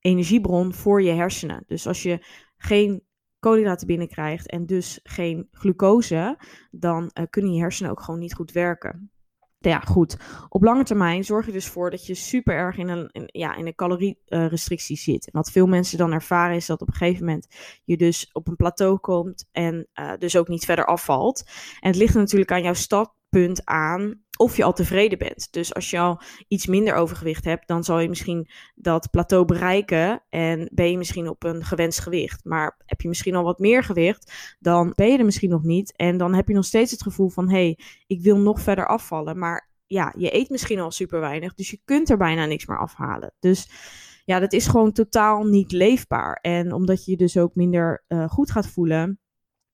energiebron 0.00 0.74
voor 0.74 1.02
je 1.02 1.12
hersenen. 1.12 1.64
Dus 1.66 1.86
als 1.86 2.02
je 2.02 2.26
geen 2.56 3.02
koolhydraten 3.38 3.86
binnenkrijgt 3.86 4.50
en 4.50 4.66
dus 4.66 5.00
geen 5.02 5.48
glucose, 5.52 6.38
dan 6.70 7.10
uh, 7.14 7.24
kunnen 7.30 7.52
je 7.52 7.60
hersenen 7.60 7.90
ook 7.90 8.02
gewoon 8.02 8.20
niet 8.20 8.34
goed 8.34 8.52
werken 8.52 9.10
ja, 9.68 9.80
goed. 9.80 10.16
Op 10.48 10.62
lange 10.62 10.84
termijn 10.84 11.24
zorg 11.24 11.46
je 11.46 11.52
dus 11.52 11.68
voor 11.68 11.90
dat 11.90 12.06
je 12.06 12.14
super 12.14 12.54
erg 12.54 12.76
in 12.76 12.88
een, 12.88 13.10
ja, 13.26 13.56
in 13.56 13.66
een 13.66 13.74
calorierestrictie 13.74 14.96
zit. 14.96 15.26
En 15.26 15.32
wat 15.32 15.50
veel 15.50 15.66
mensen 15.66 15.98
dan 15.98 16.12
ervaren 16.12 16.56
is 16.56 16.66
dat 16.66 16.80
op 16.80 16.88
een 16.88 16.94
gegeven 16.94 17.24
moment 17.24 17.46
je 17.84 17.96
dus 17.96 18.30
op 18.32 18.48
een 18.48 18.56
plateau 18.56 18.98
komt 18.98 19.48
en 19.52 19.88
uh, 19.94 20.12
dus 20.18 20.36
ook 20.36 20.48
niet 20.48 20.64
verder 20.64 20.86
afvalt. 20.86 21.44
En 21.80 21.88
het 21.88 21.96
ligt 21.96 22.14
natuurlijk 22.14 22.52
aan 22.52 22.62
jouw 22.62 22.74
startpunt 23.30 23.64
aan 23.64 24.22
of 24.38 24.56
je 24.56 24.64
al 24.64 24.72
tevreden 24.72 25.18
bent. 25.18 25.48
Dus 25.50 25.74
als 25.74 25.90
je 25.90 25.98
al 25.98 26.20
iets 26.48 26.66
minder 26.66 26.94
overgewicht 26.94 27.44
hebt, 27.44 27.68
dan 27.68 27.84
zal 27.84 27.98
je 27.98 28.08
misschien 28.08 28.48
dat 28.74 29.10
plateau 29.10 29.44
bereiken 29.44 30.22
en 30.28 30.70
ben 30.72 30.90
je 30.90 30.98
misschien 30.98 31.28
op 31.28 31.44
een 31.44 31.64
gewenst 31.64 32.00
gewicht. 32.00 32.44
Maar 32.44 32.80
heb 32.86 33.00
je 33.00 33.08
misschien 33.08 33.34
al 33.34 33.42
wat 33.42 33.58
meer 33.58 33.84
gewicht, 33.84 34.56
dan 34.58 34.92
ben 34.94 35.12
je 35.12 35.18
er 35.18 35.24
misschien 35.24 35.50
nog 35.50 35.62
niet. 35.62 35.96
En 35.96 36.16
dan 36.16 36.34
heb 36.34 36.48
je 36.48 36.54
nog 36.54 36.64
steeds 36.64 36.90
het 36.90 37.02
gevoel 37.02 37.28
van, 37.28 37.48
hé, 37.48 37.54
hey, 37.54 37.78
ik 38.06 38.22
wil 38.22 38.38
nog 38.38 38.60
verder 38.60 38.86
afvallen. 38.86 39.38
Maar 39.38 39.68
ja, 39.86 40.14
je 40.16 40.34
eet 40.34 40.50
misschien 40.50 40.80
al 40.80 40.90
super 40.90 41.20
weinig, 41.20 41.54
dus 41.54 41.70
je 41.70 41.80
kunt 41.84 42.10
er 42.10 42.16
bijna 42.16 42.46
niks 42.46 42.66
meer 42.66 42.78
afhalen. 42.78 43.34
Dus 43.38 43.70
ja, 44.24 44.38
dat 44.38 44.52
is 44.52 44.66
gewoon 44.66 44.92
totaal 44.92 45.44
niet 45.44 45.72
leefbaar. 45.72 46.32
En 46.32 46.72
omdat 46.72 47.04
je 47.04 47.10
je 47.10 47.16
dus 47.16 47.36
ook 47.36 47.54
minder 47.54 48.04
uh, 48.08 48.28
goed 48.28 48.50
gaat 48.50 48.66
voelen, 48.66 49.19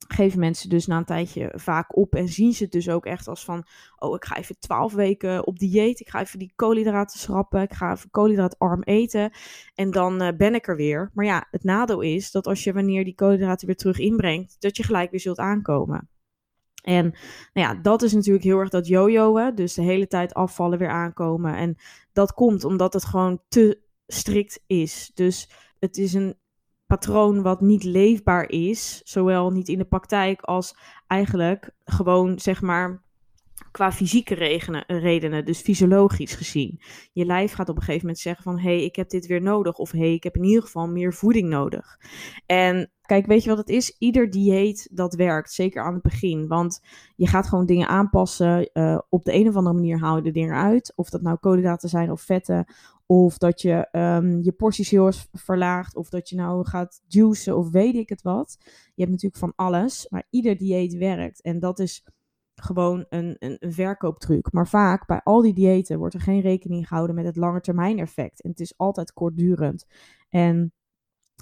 geven 0.09 0.39
mensen 0.39 0.69
dus 0.69 0.87
na 0.87 0.97
een 0.97 1.05
tijdje 1.05 1.53
vaak 1.55 1.97
op 1.97 2.15
en 2.15 2.29
zien 2.29 2.53
ze 2.53 2.63
het 2.63 2.73
dus 2.73 2.89
ook 2.89 3.07
echt 3.07 3.29
als 3.29 3.45
van, 3.45 3.67
oh, 3.97 4.15
ik 4.15 4.25
ga 4.25 4.37
even 4.37 4.59
twaalf 4.59 4.93
weken 4.93 5.47
op 5.47 5.59
dieet, 5.59 6.01
ik 6.01 6.09
ga 6.09 6.21
even 6.21 6.39
die 6.39 6.53
koolhydraten 6.57 7.19
schrappen, 7.19 7.63
ik 7.63 7.73
ga 7.73 7.93
even 7.93 8.11
koolhydraatarm 8.11 8.83
eten 8.83 9.31
en 9.75 9.91
dan 9.91 10.23
uh, 10.23 10.29
ben 10.37 10.55
ik 10.55 10.69
er 10.69 10.77
weer. 10.77 11.11
Maar 11.15 11.25
ja, 11.25 11.47
het 11.51 11.65
nadeel 11.65 12.01
is 12.01 12.31
dat 12.31 12.47
als 12.47 12.65
je 12.65 12.73
wanneer 12.73 13.05
die 13.05 13.15
koolhydraten 13.15 13.67
weer 13.67 13.77
terug 13.77 13.99
inbrengt, 13.99 14.57
dat 14.59 14.77
je 14.77 14.83
gelijk 14.83 15.11
weer 15.11 15.21
zult 15.21 15.39
aankomen. 15.39 16.09
En 16.83 17.05
nou 17.53 17.67
ja, 17.67 17.75
dat 17.75 18.03
is 18.03 18.13
natuurlijk 18.13 18.45
heel 18.45 18.59
erg 18.59 18.69
dat 18.69 18.87
jojoen, 18.87 19.55
dus 19.55 19.75
de 19.75 19.83
hele 19.83 20.07
tijd 20.07 20.35
afvallen 20.35 20.79
weer 20.79 20.91
aankomen. 20.91 21.57
En 21.57 21.77
dat 22.13 22.33
komt 22.33 22.65
omdat 22.65 22.93
het 22.93 23.05
gewoon 23.05 23.43
te 23.49 23.81
strikt 24.07 24.63
is. 24.67 25.11
Dus 25.15 25.51
het 25.79 25.97
is 25.97 26.15
een 26.15 26.37
patroon 26.87 27.43
wat 27.43 27.61
niet 27.61 27.85
leefbaar 27.85 28.49
is, 28.49 29.01
zowel 29.05 29.51
niet 29.51 29.69
in 29.69 29.79
de 29.79 29.85
praktijk 29.85 30.41
als 30.41 30.77
eigenlijk 31.07 31.71
gewoon 31.85 32.39
zeg 32.39 32.63
maar 32.63 33.05
qua 33.77 33.93
fysieke 33.93 34.35
redenen, 34.87 35.45
dus 35.45 35.61
fysiologisch 35.61 36.35
gezien. 36.35 36.81
Je 37.13 37.25
lijf 37.25 37.53
gaat 37.53 37.69
op 37.69 37.77
een 37.77 37.83
gegeven 37.83 38.07
moment 38.07 38.19
zeggen 38.19 38.43
van, 38.43 38.59
hé, 38.59 38.77
hey, 38.77 38.85
ik 38.85 38.97
heb 38.97 39.09
dit 39.09 39.27
weer 39.27 39.43
nodig. 39.43 39.77
Of 39.77 39.91
hé, 39.91 39.99
hey, 39.99 40.15
ik 40.15 40.23
heb 40.23 40.37
in 40.37 40.45
ieder 40.45 40.63
geval 40.63 40.89
meer 40.89 41.15
voeding 41.15 41.49
nodig. 41.49 41.99
En 42.47 42.91
kijk, 43.03 43.27
weet 43.27 43.43
je 43.43 43.49
wat 43.49 43.59
het 43.59 43.69
is? 43.69 43.97
Ieder 43.99 44.31
dieet 44.31 44.89
dat 44.93 45.15
werkt, 45.15 45.53
zeker 45.53 45.83
aan 45.83 45.93
het 45.95 46.03
begin. 46.03 46.47
Want 46.47 46.81
je 47.17 47.27
gaat 47.27 47.49
gewoon 47.49 47.67
dingen 47.67 47.89
aanpassen. 47.89 48.71
Uh, 48.73 48.99
op 49.09 49.25
de 49.25 49.35
een 49.35 49.49
of 49.49 49.57
andere 49.57 49.75
manier 49.75 49.99
haal 49.99 50.17
je 50.17 50.23
de 50.23 50.31
dingen 50.31 50.57
uit. 50.57 50.93
Of 50.95 51.11
dat 51.11 51.23
nou 51.23 51.37
koolhydraten 51.37 51.89
zijn 51.89 52.11
of 52.11 52.21
vetten. 52.21 52.67
Of 53.07 53.39
dat 53.39 53.61
je 53.61 53.89
um, 53.93 54.43
je 54.43 54.53
porties 54.53 54.91
heel 54.91 55.13
verlaagt. 55.33 55.97
Of 55.97 56.09
dat 56.09 56.29
je 56.29 56.37
nou 56.37 56.67
gaat 56.67 57.03
juicen 57.07 57.57
of 57.57 57.71
weet 57.71 57.95
ik 57.95 58.09
het 58.09 58.23
wat. 58.23 58.57
Je 58.95 59.03
hebt 59.03 59.11
natuurlijk 59.11 59.37
van 59.37 59.53
alles. 59.57 60.09
Maar 60.09 60.27
ieder 60.31 60.57
dieet 60.57 60.95
werkt. 60.95 61.43
En 61.43 61.59
dat 61.61 61.79
is 61.79 62.05
gewoon 62.55 63.07
een, 63.09 63.37
een, 63.39 63.73
verkooptruc. 63.73 64.53
Maar 64.53 64.69
vaak 64.69 65.07
bij 65.07 65.21
al 65.25 65.43
die 65.43 65.55
diëten 65.55 65.99
wordt 65.99 66.15
er 66.15 66.21
geen 66.21 66.41
rekening 66.41 66.89
gehouden 66.89 67.15
met 67.17 67.25
het 67.25 67.37
langetermijn 67.37 67.99
effect. 67.99 68.43
En 68.43 68.51
het 68.51 68.61
is 68.61 68.79
altijd 68.79 69.13
kortdurend. 69.13 69.87
En 70.29 70.73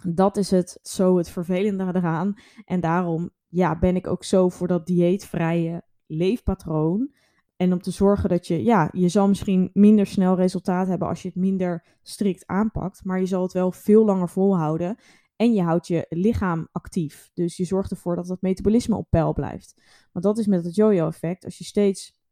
dat 0.02 0.36
is 0.36 0.50
het 0.50 0.78
zo 0.82 1.16
het 1.16 1.28
vervelende 1.28 1.84
eraan. 1.84 2.34
En 2.64 2.80
daarom 2.80 3.30
ja, 3.48 3.78
ben 3.78 3.96
ik 3.96 4.06
ook 4.06 4.24
zo 4.24 4.48
voor 4.48 4.68
dat 4.68 4.86
dieetvrije 4.86 5.82
leefpatroon. 6.06 7.14
En 7.56 7.72
om 7.72 7.82
te 7.82 7.90
zorgen 7.90 8.28
dat 8.28 8.46
je, 8.46 8.64
ja, 8.64 8.88
je 8.92 9.08
zal 9.08 9.28
misschien 9.28 9.70
minder 9.72 10.06
snel 10.06 10.36
resultaat 10.36 10.86
hebben 10.86 11.08
als 11.08 11.22
je 11.22 11.28
het 11.28 11.36
minder 11.36 11.84
strikt 12.02 12.46
aanpakt. 12.46 13.04
Maar 13.04 13.20
je 13.20 13.26
zal 13.26 13.42
het 13.42 13.52
wel 13.52 13.72
veel 13.72 14.04
langer 14.04 14.28
volhouden. 14.28 14.96
En 15.36 15.52
je 15.52 15.62
houdt 15.62 15.86
je 15.86 16.06
lichaam 16.08 16.68
actief. 16.72 17.30
Dus 17.34 17.56
je 17.56 17.64
zorgt 17.64 17.90
ervoor 17.90 18.16
dat 18.16 18.28
het 18.28 18.42
metabolisme 18.42 18.96
op 18.96 19.10
peil 19.10 19.32
blijft. 19.32 19.74
Want 20.12 20.24
dat 20.24 20.38
is 20.38 20.46
met 20.46 20.64
het 20.64 20.74
yo-yo-effect. 20.74 21.44
Als 21.44 21.58
je 21.58 21.64
steeds 21.64 22.22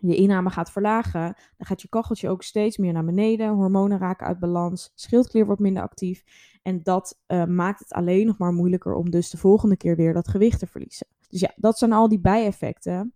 je 0.00 0.16
inname 0.16 0.50
gaat 0.50 0.70
verlagen, 0.70 1.34
dan 1.56 1.66
gaat 1.66 1.82
je 1.82 1.88
kacheltje 1.88 2.28
ook 2.28 2.42
steeds 2.42 2.76
meer 2.76 2.92
naar 2.92 3.04
beneden. 3.04 3.54
Hormonen 3.54 3.98
raken 3.98 4.26
uit 4.26 4.38
balans. 4.38 4.92
Schildklier 4.94 5.46
wordt 5.46 5.60
minder 5.60 5.82
actief. 5.82 6.24
En 6.62 6.82
dat 6.82 7.20
uh, 7.26 7.44
maakt 7.44 7.78
het 7.78 7.92
alleen 7.92 8.26
nog 8.26 8.38
maar 8.38 8.52
moeilijker 8.52 8.94
om 8.94 9.10
dus 9.10 9.30
de 9.30 9.36
volgende 9.36 9.76
keer 9.76 9.96
weer 9.96 10.12
dat 10.12 10.28
gewicht 10.28 10.58
te 10.58 10.66
verliezen. 10.66 11.06
Dus 11.28 11.40
ja, 11.40 11.52
dat 11.56 11.78
zijn 11.78 11.92
al 11.92 12.08
die 12.08 12.20
bijeffecten. 12.20 13.12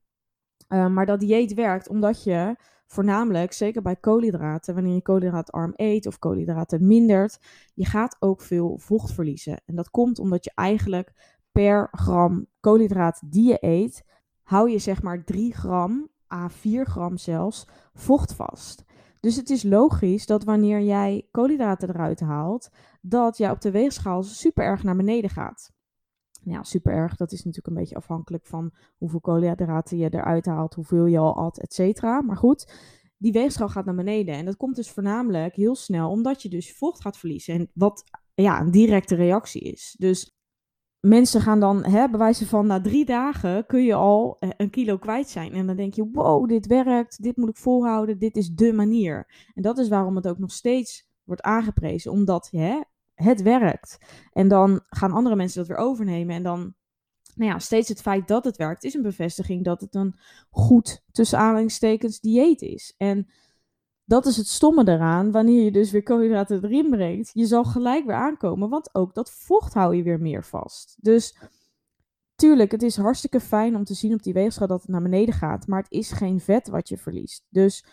Uh, 0.72 0.86
maar 0.86 1.06
dat 1.06 1.20
dieet 1.20 1.54
werkt 1.54 1.88
omdat 1.88 2.24
je 2.24 2.56
voornamelijk, 2.86 3.52
zeker 3.52 3.82
bij 3.82 3.96
koolhydraten, 3.96 4.74
wanneer 4.74 4.94
je 4.94 5.02
koolhydraatarm 5.02 5.72
eet 5.76 6.06
of 6.06 6.18
koolhydraten 6.18 6.86
mindert, 6.86 7.38
je 7.74 7.84
gaat 7.84 8.16
ook 8.18 8.40
veel 8.40 8.78
vocht 8.78 9.12
verliezen. 9.12 9.62
En 9.66 9.74
dat 9.74 9.90
komt 9.90 10.18
omdat 10.18 10.44
je 10.44 10.52
eigenlijk 10.54 11.12
per 11.52 11.88
gram 11.90 12.46
koolhydraat 12.60 13.22
die 13.24 13.48
je 13.48 13.56
eet, 13.60 14.04
hou 14.42 14.70
je 14.70 14.78
zeg 14.78 15.02
maar 15.02 15.24
3 15.24 15.54
gram 15.54 16.08
à 16.32 16.48
4 16.48 16.86
gram 16.86 17.16
zelfs 17.16 17.66
vocht 17.94 18.34
vast. 18.34 18.84
Dus 19.20 19.36
het 19.36 19.50
is 19.50 19.62
logisch 19.62 20.26
dat 20.26 20.44
wanneer 20.44 20.80
jij 20.80 21.28
koolhydraten 21.30 21.88
eruit 21.88 22.20
haalt, 22.20 22.70
dat 23.00 23.36
jij 23.36 23.50
op 23.50 23.60
de 23.60 23.70
weegschaal 23.70 24.22
super 24.22 24.64
erg 24.64 24.82
naar 24.82 24.96
beneden 24.96 25.30
gaat. 25.30 25.72
Ja, 26.44 26.62
super 26.62 26.92
erg. 26.92 27.16
Dat 27.16 27.32
is 27.32 27.38
natuurlijk 27.38 27.66
een 27.66 27.82
beetje 27.82 27.96
afhankelijk 27.96 28.46
van 28.46 28.72
hoeveel 28.96 29.20
koolhydraten 29.20 29.98
je 29.98 30.14
eruit 30.14 30.46
haalt, 30.46 30.74
hoeveel 30.74 31.06
je 31.06 31.18
al 31.18 31.36
at, 31.36 31.58
et 31.58 31.74
cetera. 31.74 32.20
Maar 32.20 32.36
goed, 32.36 32.72
die 33.18 33.32
weegschaal 33.32 33.68
gaat 33.68 33.84
naar 33.84 33.94
beneden. 33.94 34.34
En 34.34 34.44
dat 34.44 34.56
komt 34.56 34.76
dus 34.76 34.90
voornamelijk 34.90 35.54
heel 35.54 35.74
snel 35.74 36.10
omdat 36.10 36.42
je 36.42 36.48
dus 36.48 36.76
vocht 36.76 37.00
gaat 37.00 37.16
verliezen. 37.18 37.54
En 37.54 37.70
wat 37.74 38.04
ja, 38.34 38.60
een 38.60 38.70
directe 38.70 39.14
reactie 39.14 39.60
is. 39.60 39.94
Dus 39.98 40.36
mensen 41.00 41.40
gaan 41.40 41.60
dan, 41.60 41.84
hè, 41.84 42.08
bewijzen 42.08 42.46
van 42.46 42.66
na 42.66 42.80
drie 42.80 43.04
dagen 43.04 43.66
kun 43.66 43.84
je 43.84 43.94
al 43.94 44.36
eh, 44.38 44.50
een 44.56 44.70
kilo 44.70 44.98
kwijt 44.98 45.28
zijn. 45.28 45.52
En 45.52 45.66
dan 45.66 45.76
denk 45.76 45.94
je, 45.94 46.08
wow, 46.12 46.48
dit 46.48 46.66
werkt, 46.66 47.22
dit 47.22 47.36
moet 47.36 47.48
ik 47.48 47.56
volhouden, 47.56 48.18
dit 48.18 48.36
is 48.36 48.50
de 48.50 48.72
manier. 48.72 49.26
En 49.54 49.62
dat 49.62 49.78
is 49.78 49.88
waarom 49.88 50.16
het 50.16 50.28
ook 50.28 50.38
nog 50.38 50.52
steeds 50.52 51.10
wordt 51.24 51.42
aangeprezen, 51.42 52.12
omdat 52.12 52.48
hè, 52.50 52.80
het 53.22 53.42
werkt. 53.42 53.98
En 54.32 54.48
dan 54.48 54.80
gaan 54.86 55.12
andere 55.12 55.36
mensen 55.36 55.58
dat 55.58 55.68
weer 55.68 55.86
overnemen. 55.86 56.34
En 56.34 56.42
dan, 56.42 56.74
nou 57.34 57.50
ja, 57.50 57.58
steeds 57.58 57.88
het 57.88 58.00
feit 58.00 58.28
dat 58.28 58.44
het 58.44 58.56
werkt, 58.56 58.84
is 58.84 58.94
een 58.94 59.02
bevestiging 59.02 59.64
dat 59.64 59.80
het 59.80 59.94
een 59.94 60.14
goed, 60.50 61.02
tussen 61.12 61.38
aanhalingstekens, 61.38 62.20
dieet 62.20 62.62
is. 62.62 62.94
En 62.96 63.28
dat 64.04 64.26
is 64.26 64.36
het 64.36 64.46
stomme 64.46 64.88
eraan, 64.88 65.30
wanneer 65.30 65.64
je 65.64 65.72
dus 65.72 65.90
weer 65.90 66.02
koolhydraten 66.02 66.64
erin 66.64 66.90
brengt. 66.90 67.30
Je 67.32 67.46
zal 67.46 67.64
gelijk 67.64 68.06
weer 68.06 68.14
aankomen, 68.14 68.68
want 68.68 68.94
ook 68.94 69.14
dat 69.14 69.30
vocht 69.30 69.74
hou 69.74 69.96
je 69.96 70.02
weer 70.02 70.20
meer 70.20 70.44
vast. 70.44 70.96
Dus 71.00 71.36
tuurlijk, 72.34 72.70
het 72.70 72.82
is 72.82 72.96
hartstikke 72.96 73.40
fijn 73.40 73.76
om 73.76 73.84
te 73.84 73.94
zien 73.94 74.14
op 74.14 74.22
die 74.22 74.32
weegschaal 74.32 74.66
dat 74.66 74.80
het 74.80 74.90
naar 74.90 75.02
beneden 75.02 75.34
gaat, 75.34 75.66
maar 75.66 75.82
het 75.82 75.92
is 75.92 76.12
geen 76.12 76.40
vet 76.40 76.68
wat 76.68 76.88
je 76.88 76.98
verliest. 76.98 77.46
Dus 77.48 77.84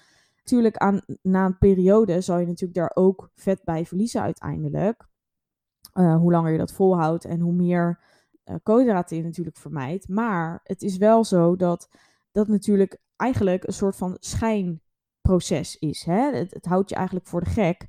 tuurlijk, 0.43 0.77
aan, 0.77 1.01
na 1.21 1.45
een 1.45 1.57
periode 1.57 2.21
zal 2.21 2.39
je 2.39 2.45
natuurlijk 2.45 2.79
daar 2.79 2.91
ook 2.93 3.31
vet 3.36 3.63
bij 3.63 3.86
verliezen 3.86 4.21
uiteindelijk. 4.21 5.07
Uh, 6.00 6.15
hoe 6.15 6.32
langer 6.32 6.51
je 6.51 6.58
dat 6.58 6.74
volhoudt 6.74 7.25
en 7.25 7.39
hoe 7.39 7.53
meer 7.53 8.00
uh, 8.46 8.56
koolhydraten 8.63 9.18
je 9.18 9.24
natuurlijk 9.24 9.58
vermijdt. 9.58 10.08
Maar 10.08 10.60
het 10.63 10.82
is 10.82 10.98
wel 10.98 11.24
zo 11.24 11.56
dat 11.56 11.89
dat 12.32 12.48
natuurlijk 12.48 12.98
eigenlijk 13.15 13.68
een 13.68 13.74
soort 13.74 13.96
van 13.96 14.18
schijnproces 14.20 15.77
is. 15.77 16.03
Hè? 16.03 16.32
Het, 16.36 16.65
houdt 16.65 16.89
je 16.89 16.96
eigenlijk 16.96 17.27
voor 17.27 17.44
de 17.44 17.50
gek. 17.50 17.86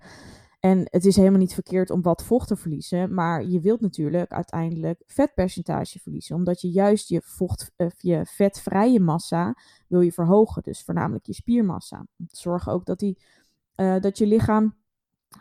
En 0.60 0.80
het 0.84 1.04
is 1.04 1.16
helemaal 1.16 1.38
niet 1.38 1.54
verkeerd 1.54 1.90
om 1.90 2.02
wat 2.02 2.24
vocht 2.24 2.48
te 2.48 2.56
verliezen, 2.56 3.14
maar 3.14 3.44
je 3.44 3.60
wilt 3.60 3.80
natuurlijk 3.80 4.32
uiteindelijk 4.32 5.02
vetpercentage 5.06 5.98
verliezen, 5.98 6.36
omdat 6.36 6.60
je 6.60 6.70
juist 6.70 7.08
je, 7.08 7.22
vocht, 7.24 7.72
uh, 7.76 7.86
je 7.96 8.26
vetvrije 8.26 9.00
massa 9.00 9.56
wil 9.88 10.00
je 10.00 10.12
verhogen, 10.12 10.62
dus 10.62 10.82
voornamelijk 10.82 11.26
je 11.26 11.34
spiermassa. 11.34 12.06
Zorgen 12.26 12.72
ook 12.72 12.86
dat, 12.86 12.98
die, 12.98 13.18
dat 13.74 14.18
je 14.18 14.26
lichaam 14.26 14.79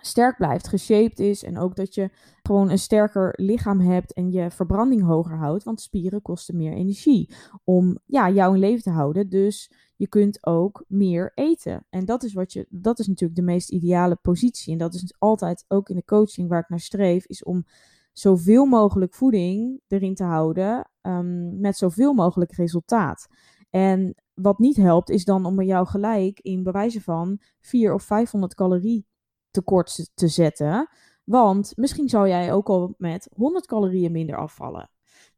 sterk 0.02 0.38
blijft, 0.38 0.68
geshaped 0.68 1.20
is 1.20 1.44
en 1.44 1.58
ook 1.58 1.76
dat 1.76 1.94
je 1.94 2.10
gewoon 2.42 2.70
een 2.70 2.80
sterker 2.80 3.34
lichaam 3.36 3.80
hebt 3.80 4.14
en 4.14 4.32
je 4.32 4.52
verbranding 4.52 5.04
hoger 5.04 5.38
houdt, 5.38 5.64
want 5.64 5.82
spieren 5.82 6.22
kosten 6.22 6.56
meer 6.56 6.74
energie 6.74 7.34
om 7.64 7.98
ja, 8.06 8.30
jou 8.30 8.54
in 8.54 8.60
leven 8.60 8.84
te 8.84 8.90
houden. 8.90 9.30
Dus 9.30 9.72
je 9.96 10.08
kunt 10.08 10.46
ook 10.46 10.86
meer 10.88 11.32
eten. 11.36 11.86
En 11.90 12.06
dat 12.06 12.24
is 12.24 12.34
wat 12.34 12.54
je 12.54 12.66
dat 12.70 13.00
is 13.00 13.08
natuurlijk 13.08 13.40
de 13.40 13.46
meest 13.46 13.70
ideale 13.70 14.16
positie 14.16 14.74
en 14.74 14.80
dat 14.80 14.94
is 14.94 15.16
altijd 15.18 15.66
ook 15.68 15.90
in 15.90 15.96
de 15.96 16.06
coaching 16.06 16.50
waar 16.50 16.60
ik 16.60 16.70
naar 16.70 16.80
streef 16.80 17.26
is 17.26 17.44
om 17.44 17.66
zoveel 18.14 18.66
mogelijk 18.66 19.14
voeding 19.14 19.82
erin 19.88 20.16
te 20.16 20.24
houden 20.24 20.90
um, 21.02 21.60
met 21.60 21.78
zoveel 21.78 22.14
mogelijk 22.14 22.52
resultaat. 22.52 23.28
En 23.70 24.16
wat 24.34 24.60
niet 24.60 24.76
helpt, 24.76 25.10
is 25.10 25.26
dan 25.26 25.46
om 25.46 25.62
jou 25.62 25.88
gelijk 25.88 26.40
in 26.40 26.64
bewijzen 26.64 27.02
van 27.02 27.40
4 27.60 27.94
of 27.94 28.04
500 28.04 28.56
calorieën 28.56 29.06
tekort 29.52 30.10
te 30.14 30.28
zetten. 30.28 30.90
Want 31.24 31.74
misschien 31.76 32.10
zou 32.10 32.28
jij 32.28 32.54
ook 32.54 32.70
al 32.70 32.96
met 32.98 33.30
100 33.36 33.66
calorieën 33.66 34.12
minder 34.12 34.38
afvallen. 34.38 34.90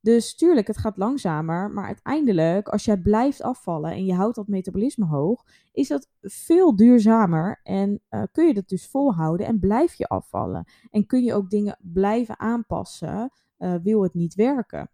Dus 0.02 0.36
tuurlijk, 0.36 0.68
het 0.68 0.78
gaat 0.78 0.98
langzamer. 0.98 1.72
Maar 1.72 1.86
uiteindelijk, 1.86 2.70
als 2.70 2.86
jij 2.86 2.98
blijft 2.98 3.42
afvallen 3.42 3.92
en 3.92 4.06
je 4.06 4.14
houdt 4.14 4.36
dat 4.36 4.48
metabolisme 4.48 5.06
hoog, 5.06 5.46
is 5.72 5.88
dat 5.88 6.08
veel 6.22 6.76
duurzamer. 6.76 7.60
En 7.64 8.02
uh, 8.10 8.24
kun 8.32 8.48
je 8.48 8.54
dat 8.54 8.68
dus 8.68 8.88
volhouden 8.88 9.46
en 9.46 9.60
blijf 9.60 9.94
je 9.94 10.08
afvallen. 10.08 10.66
En 10.90 11.06
kun 11.06 11.24
je 11.24 11.34
ook 11.34 11.50
dingen 11.50 11.78
blijven 11.80 12.40
aanpassen, 12.40 13.32
uh, 13.58 13.76
wil 13.84 14.04
het 14.04 14.14
niet 14.14 14.36
werken. 14.36 14.90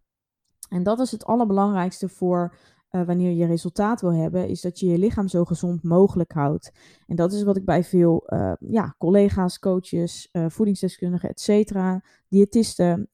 En 0.69 0.83
dat 0.83 0.99
is 0.99 1.11
het 1.11 1.25
allerbelangrijkste 1.25 2.09
voor 2.09 2.55
uh, 2.91 3.05
wanneer 3.05 3.31
je 3.31 3.45
resultaat 3.45 4.01
wil 4.01 4.13
hebben, 4.13 4.47
is 4.47 4.61
dat 4.61 4.79
je 4.79 4.87
je 4.87 4.97
lichaam 4.97 5.27
zo 5.27 5.45
gezond 5.45 5.83
mogelijk 5.83 6.31
houdt. 6.31 6.71
En 7.07 7.15
dat 7.15 7.33
is 7.33 7.43
wat 7.43 7.57
ik 7.57 7.65
bij 7.65 7.83
veel 7.83 8.23
uh, 8.25 8.53
ja, 8.59 8.95
collega's, 8.97 9.59
coaches, 9.59 10.29
uh, 10.31 10.45
voedingsdeskundigen, 10.49 11.29
et 11.29 11.39
cetera, 11.39 12.03
diëtisten 12.27 13.09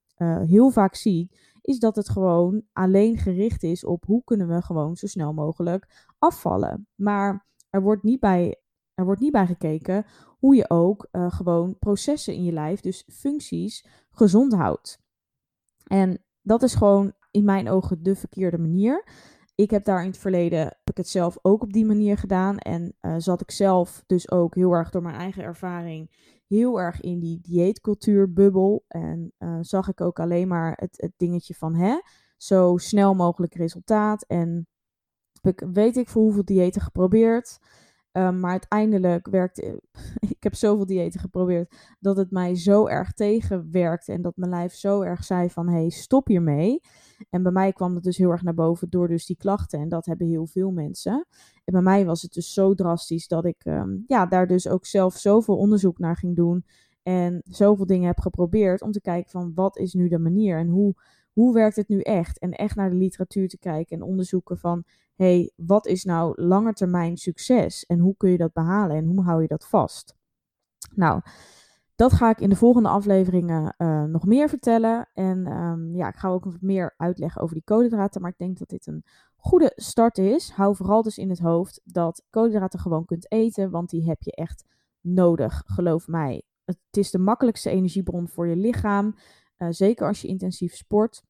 heel 0.45 0.69
vaak 0.69 0.95
zie, 0.95 1.31
is 1.61 1.79
dat 1.79 1.95
het 1.95 2.09
gewoon 2.09 2.63
alleen 2.73 3.17
gericht 3.17 3.63
is 3.63 3.85
op 3.85 4.05
hoe 4.05 4.23
kunnen 4.23 4.47
we 4.47 4.61
gewoon 4.61 4.95
zo 4.95 5.07
snel 5.07 5.33
mogelijk 5.33 6.11
afvallen. 6.17 6.87
Maar 6.95 7.47
er 7.69 7.81
wordt 7.81 8.03
niet 8.03 8.19
bij, 8.19 8.61
er 8.93 9.05
wordt 9.05 9.21
niet 9.21 9.31
bij 9.31 9.45
gekeken 9.45 10.05
hoe 10.39 10.55
je 10.55 10.69
ook 10.69 11.07
gewoon 11.11 11.77
processen 11.79 12.33
in 12.33 12.43
je 12.43 12.51
lijf, 12.51 12.79
dus 12.79 13.07
functies, 13.07 13.85
gezond 14.11 14.53
houdt. 14.53 14.99
En 15.83 16.23
dat 16.41 16.63
is 16.63 16.75
gewoon 16.75 17.13
in 17.31 17.43
mijn 17.43 17.69
ogen 17.69 18.03
de 18.03 18.15
verkeerde 18.15 18.57
manier 18.57 19.07
ik 19.55 19.69
heb 19.69 19.83
daar 19.83 20.01
in 20.01 20.07
het 20.07 20.17
verleden 20.17 20.59
heb 20.59 20.89
ik 20.89 20.97
het 20.97 21.07
zelf 21.07 21.37
ook 21.41 21.61
op 21.61 21.73
die 21.73 21.85
manier 21.85 22.17
gedaan. 22.17 22.57
En 22.57 22.95
uh, 23.01 23.15
zat 23.17 23.41
ik 23.41 23.51
zelf 23.51 24.03
dus 24.05 24.31
ook 24.31 24.55
heel 24.55 24.71
erg 24.71 24.89
door 24.89 25.01
mijn 25.01 25.15
eigen 25.15 25.43
ervaring 25.43 26.31
heel 26.47 26.79
erg 26.79 27.01
in 27.01 27.19
die 27.19 27.39
dieetcultuurbubbel. 27.41 28.85
En 28.87 29.33
uh, 29.39 29.57
zag 29.61 29.87
ik 29.87 30.01
ook 30.01 30.19
alleen 30.19 30.47
maar 30.47 30.73
het, 30.75 31.01
het 31.01 31.13
dingetje 31.17 31.53
van 31.53 31.75
hè, 31.75 31.99
zo 32.37 32.77
snel 32.77 33.13
mogelijk 33.13 33.55
resultaat. 33.55 34.23
En 34.27 34.67
heb 35.41 35.53
ik 35.53 35.67
weet 35.73 35.97
ik 35.97 36.09
voor 36.09 36.21
hoeveel 36.21 36.45
diëten 36.45 36.81
geprobeerd. 36.81 37.59
Ehm, 38.13 38.39
maar 38.39 38.51
uiteindelijk 38.51 39.27
werkte. 39.27 39.81
ik 40.35 40.43
heb 40.43 40.55
zoveel 40.55 40.85
diëten 40.85 41.19
geprobeerd. 41.19 41.75
dat 41.99 42.17
het 42.17 42.31
mij 42.31 42.55
zo 42.55 42.87
erg 42.87 43.11
tegenwerkte. 43.11 44.11
En 44.11 44.21
dat 44.21 44.35
mijn 44.35 44.51
lijf 44.51 44.73
zo 44.73 45.01
erg 45.01 45.23
zei: 45.23 45.49
van 45.49 45.69
hey, 45.69 45.89
stop 45.89 46.27
hiermee. 46.27 46.81
En 47.29 47.43
bij 47.43 47.51
mij 47.51 47.73
kwam 47.73 47.95
het 47.95 48.03
dus 48.03 48.17
heel 48.17 48.29
erg 48.29 48.43
naar 48.43 48.53
boven 48.53 48.89
door 48.89 49.07
dus 49.07 49.25
die 49.25 49.37
klachten. 49.37 49.79
En 49.79 49.89
dat 49.89 50.05
hebben 50.05 50.27
heel 50.27 50.45
veel 50.45 50.71
mensen. 50.71 51.25
En 51.63 51.73
bij 51.73 51.81
mij 51.81 52.05
was 52.05 52.21
het 52.21 52.33
dus 52.33 52.53
zo 52.53 52.73
drastisch 52.73 53.27
dat 53.27 53.45
ik 53.45 53.63
ehm, 53.63 53.97
ja, 54.07 54.25
daar 54.25 54.47
dus 54.47 54.67
ook 54.67 54.85
zelf 54.85 55.17
zoveel 55.17 55.57
onderzoek 55.57 55.99
naar 55.99 56.17
ging 56.17 56.35
doen. 56.35 56.65
En 57.03 57.41
zoveel 57.43 57.85
dingen 57.85 58.07
heb 58.07 58.19
geprobeerd 58.19 58.81
om 58.81 58.91
te 58.91 59.01
kijken 59.01 59.31
van 59.31 59.51
wat 59.55 59.77
is 59.77 59.93
nu 59.93 60.07
de 60.07 60.19
manier 60.19 60.57
en 60.57 60.67
hoe, 60.67 60.95
hoe 61.33 61.53
werkt 61.53 61.75
het 61.75 61.87
nu 61.87 61.99
echt? 61.99 62.39
En 62.39 62.51
echt 62.51 62.75
naar 62.75 62.89
de 62.89 62.95
literatuur 62.95 63.47
te 63.47 63.57
kijken 63.57 63.97
en 63.97 64.03
onderzoeken 64.03 64.57
van 64.57 64.83
hey, 65.15 65.51
wat 65.55 65.87
is 65.87 66.03
nou 66.03 66.41
langetermijn 66.41 67.17
succes 67.17 67.85
en 67.85 67.99
hoe 67.99 68.17
kun 68.17 68.29
je 68.29 68.37
dat 68.37 68.53
behalen 68.53 68.95
en 68.95 69.05
hoe 69.05 69.23
hou 69.23 69.41
je 69.41 69.47
dat 69.47 69.67
vast? 69.67 70.15
Nou, 70.95 71.21
dat 71.95 72.13
ga 72.13 72.29
ik 72.29 72.39
in 72.39 72.49
de 72.49 72.55
volgende 72.55 72.89
afleveringen 72.89 73.75
uh, 73.77 74.03
nog 74.03 74.25
meer 74.25 74.49
vertellen. 74.49 75.09
En 75.13 75.51
um, 75.51 75.95
ja, 75.95 76.07
ik 76.07 76.15
ga 76.15 76.29
ook 76.29 76.45
nog 76.45 76.57
meer 76.61 76.93
uitleggen 76.97 77.41
over 77.41 77.55
die 77.55 77.63
koolhydraten. 77.63 78.21
Maar 78.21 78.31
ik 78.31 78.37
denk 78.37 78.57
dat 78.57 78.69
dit 78.69 78.87
een 78.87 79.03
goede 79.35 79.71
start 79.75 80.17
is. 80.17 80.49
Hou 80.49 80.75
vooral 80.75 81.01
dus 81.01 81.17
in 81.17 81.29
het 81.29 81.39
hoofd 81.39 81.81
dat 81.83 82.23
koolhydraten 82.29 82.79
gewoon 82.79 83.05
kunt 83.05 83.31
eten. 83.31 83.71
Want 83.71 83.89
die 83.89 84.05
heb 84.07 84.21
je 84.21 84.31
echt 84.31 84.65
nodig, 85.01 85.63
geloof 85.65 86.07
mij. 86.07 86.43
Het 86.65 86.77
is 86.91 87.11
de 87.11 87.19
makkelijkste 87.19 87.69
energiebron 87.69 88.27
voor 88.27 88.47
je 88.47 88.55
lichaam. 88.55 89.15
Uh, 89.63 89.69
zeker 89.69 90.07
als 90.07 90.21
je 90.21 90.27
intensief 90.27 90.75
sport. 90.75 91.23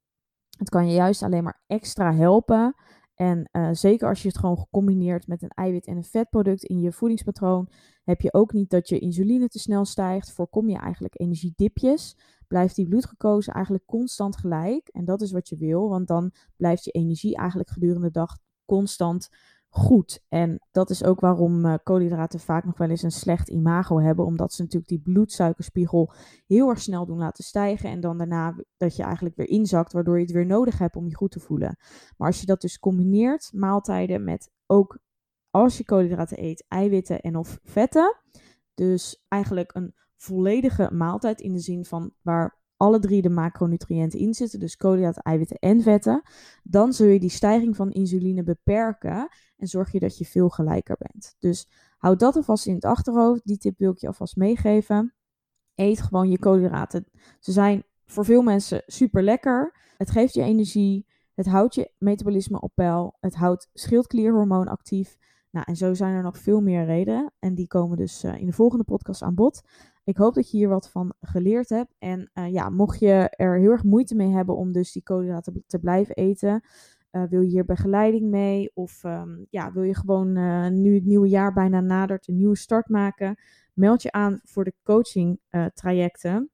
Het 0.57 0.69
kan 0.69 0.87
je 0.87 0.93
juist 0.93 1.23
alleen 1.23 1.43
maar 1.43 1.61
extra 1.67 2.13
helpen. 2.13 2.75
En 3.15 3.49
uh, 3.51 3.69
zeker 3.71 4.07
als 4.07 4.21
je 4.21 4.27
het 4.27 4.37
gewoon 4.37 4.57
gecombineerd 4.57 5.27
met 5.27 5.41
een 5.41 5.49
eiwit 5.49 5.85
en 5.85 5.97
een 5.97 6.03
vetproduct 6.03 6.63
in 6.63 6.79
je 6.79 6.91
voedingspatroon, 6.91 7.69
heb 8.03 8.21
je 8.21 8.33
ook 8.33 8.53
niet 8.53 8.69
dat 8.69 8.89
je 8.89 8.99
insuline 8.99 9.47
te 9.47 9.59
snel 9.59 9.85
stijgt. 9.85 10.31
Voorkom 10.31 10.69
je 10.69 10.77
eigenlijk 10.77 11.19
energiedipjes. 11.19 12.17
Blijft 12.47 12.75
die 12.75 12.87
bloedglucose 12.87 13.51
eigenlijk 13.51 13.85
constant 13.85 14.37
gelijk. 14.37 14.87
En 14.87 15.05
dat 15.05 15.21
is 15.21 15.31
wat 15.31 15.49
je 15.49 15.57
wil, 15.57 15.89
want 15.89 16.07
dan 16.07 16.31
blijft 16.55 16.83
je 16.83 16.91
energie 16.91 17.35
eigenlijk 17.35 17.69
gedurende 17.69 18.07
de 18.07 18.11
dag 18.11 18.37
constant 18.65 19.29
goed. 19.75 20.23
En 20.29 20.59
dat 20.71 20.89
is 20.89 21.03
ook 21.03 21.19
waarom 21.19 21.65
uh, 21.65 21.73
koolhydraten 21.83 22.39
vaak 22.39 22.65
nog 22.65 22.77
wel 22.77 22.89
eens 22.89 23.01
een 23.01 23.11
slecht 23.11 23.49
imago 23.49 23.99
hebben. 23.99 24.25
Omdat 24.25 24.53
ze 24.53 24.61
natuurlijk 24.61 24.89
die 24.89 25.01
bloedsuikerspiegel 25.01 26.13
heel 26.47 26.69
erg 26.69 26.79
snel 26.79 27.05
doen 27.05 27.17
laten 27.17 27.43
stijgen. 27.43 27.89
En 27.89 27.99
dan 27.99 28.17
daarna 28.17 28.55
dat 28.77 28.95
je 28.95 29.03
eigenlijk 29.03 29.35
weer 29.35 29.49
inzakt, 29.49 29.93
waardoor 29.93 30.17
je 30.17 30.23
het 30.23 30.33
weer 30.33 30.45
nodig 30.45 30.77
hebt 30.77 30.95
om 30.95 31.07
je 31.07 31.15
goed 31.15 31.31
te 31.31 31.39
voelen. 31.39 31.77
Maar 32.17 32.27
als 32.27 32.39
je 32.39 32.45
dat 32.45 32.61
dus 32.61 32.79
combineert, 32.79 33.49
maaltijden 33.53 34.23
met 34.23 34.51
ook 34.65 34.99
als 35.49 35.77
je 35.77 35.85
koolhydraten 35.85 36.43
eet, 36.43 36.65
eiwitten 36.67 37.21
en 37.21 37.35
of 37.35 37.59
vetten. 37.63 38.17
Dus 38.73 39.23
eigenlijk 39.27 39.75
een 39.75 39.93
volledige 40.15 40.89
maaltijd 40.91 41.41
in 41.41 41.53
de 41.53 41.59
zin 41.59 41.85
van 41.85 42.13
waar 42.21 42.57
alle 42.77 42.99
drie 42.99 43.21
de 43.21 43.29
macronutriënten 43.29 44.19
in 44.19 44.33
zitten, 44.33 44.59
dus 44.59 44.75
koolhydraten, 44.75 45.21
eiwitten 45.21 45.59
en 45.59 45.81
vetten, 45.81 46.21
dan 46.63 46.93
zul 46.93 47.07
je 47.07 47.19
die 47.19 47.29
stijging 47.29 47.75
van 47.75 47.91
insuline 47.91 48.43
beperken 48.43 49.27
en 49.57 49.67
zorg 49.67 49.91
je 49.91 49.99
dat 49.99 50.17
je 50.17 50.25
veel 50.25 50.49
gelijker 50.49 50.97
bent. 50.99 51.35
Dus 51.39 51.67
houd 51.97 52.19
dat 52.19 52.35
alvast 52.35 52.65
in 52.65 52.75
het 52.75 52.85
achterhoofd. 52.85 53.45
Die 53.45 53.57
tip 53.57 53.77
wil 53.77 53.91
ik 53.91 53.97
je 53.97 54.07
alvast 54.07 54.35
meegeven. 54.35 55.13
Eet 55.75 56.01
gewoon 56.01 56.29
je 56.29 56.39
koolhydraten. 56.39 57.05
Ze 57.39 57.51
zijn 57.51 57.83
voor 58.05 58.25
veel 58.25 58.41
mensen 58.41 58.83
super 58.85 59.23
lekker. 59.23 59.75
Het 59.97 60.11
geeft 60.11 60.33
je 60.33 60.41
energie. 60.41 61.07
Het 61.33 61.45
houdt 61.45 61.75
je 61.75 61.91
metabolisme 61.97 62.61
op 62.61 62.71
peil. 62.75 63.17
Het 63.19 63.35
houdt 63.35 63.69
schildklierhormoon 63.73 64.67
actief. 64.67 65.17
Nou, 65.51 65.65
en 65.69 65.75
zo 65.75 65.93
zijn 65.93 66.13
er 66.13 66.23
nog 66.23 66.37
veel 66.37 66.61
meer 66.61 66.85
redenen. 66.85 67.33
En 67.39 67.55
die 67.55 67.67
komen 67.67 67.97
dus 67.97 68.23
uh, 68.23 68.37
in 68.37 68.45
de 68.45 68.53
volgende 68.53 68.83
podcast 68.83 69.21
aan 69.21 69.35
bod. 69.35 69.61
Ik 70.03 70.17
hoop 70.17 70.33
dat 70.33 70.51
je 70.51 70.57
hier 70.57 70.69
wat 70.69 70.89
van 70.89 71.13
geleerd 71.21 71.69
hebt. 71.69 71.95
En 71.99 72.31
uh, 72.33 72.51
ja, 72.51 72.69
mocht 72.69 72.99
je 72.99 73.29
er 73.29 73.59
heel 73.59 73.71
erg 73.71 73.83
moeite 73.83 74.15
mee 74.15 74.31
hebben 74.31 74.55
om 74.55 74.71
dus 74.71 74.91
die 74.91 75.03
koolhydraten 75.03 75.63
te 75.67 75.79
blijven 75.79 76.15
eten, 76.15 76.63
uh, 77.11 77.23
wil 77.29 77.41
je 77.41 77.49
hier 77.49 77.65
begeleiding 77.65 78.29
mee? 78.29 78.71
Of 78.73 79.03
um, 79.03 79.45
ja, 79.49 79.71
wil 79.71 79.83
je 79.83 79.95
gewoon 79.95 80.37
uh, 80.37 80.67
nu 80.67 80.93
het 80.93 81.05
nieuwe 81.05 81.27
jaar 81.27 81.53
bijna 81.53 81.79
nadert 81.79 82.27
een 82.27 82.35
nieuwe 82.35 82.57
start 82.57 82.89
maken? 82.89 83.35
Meld 83.73 84.01
je 84.01 84.11
aan 84.11 84.39
voor 84.43 84.63
de 84.63 84.73
coaching 84.83 85.39
trajecten. 85.73 86.49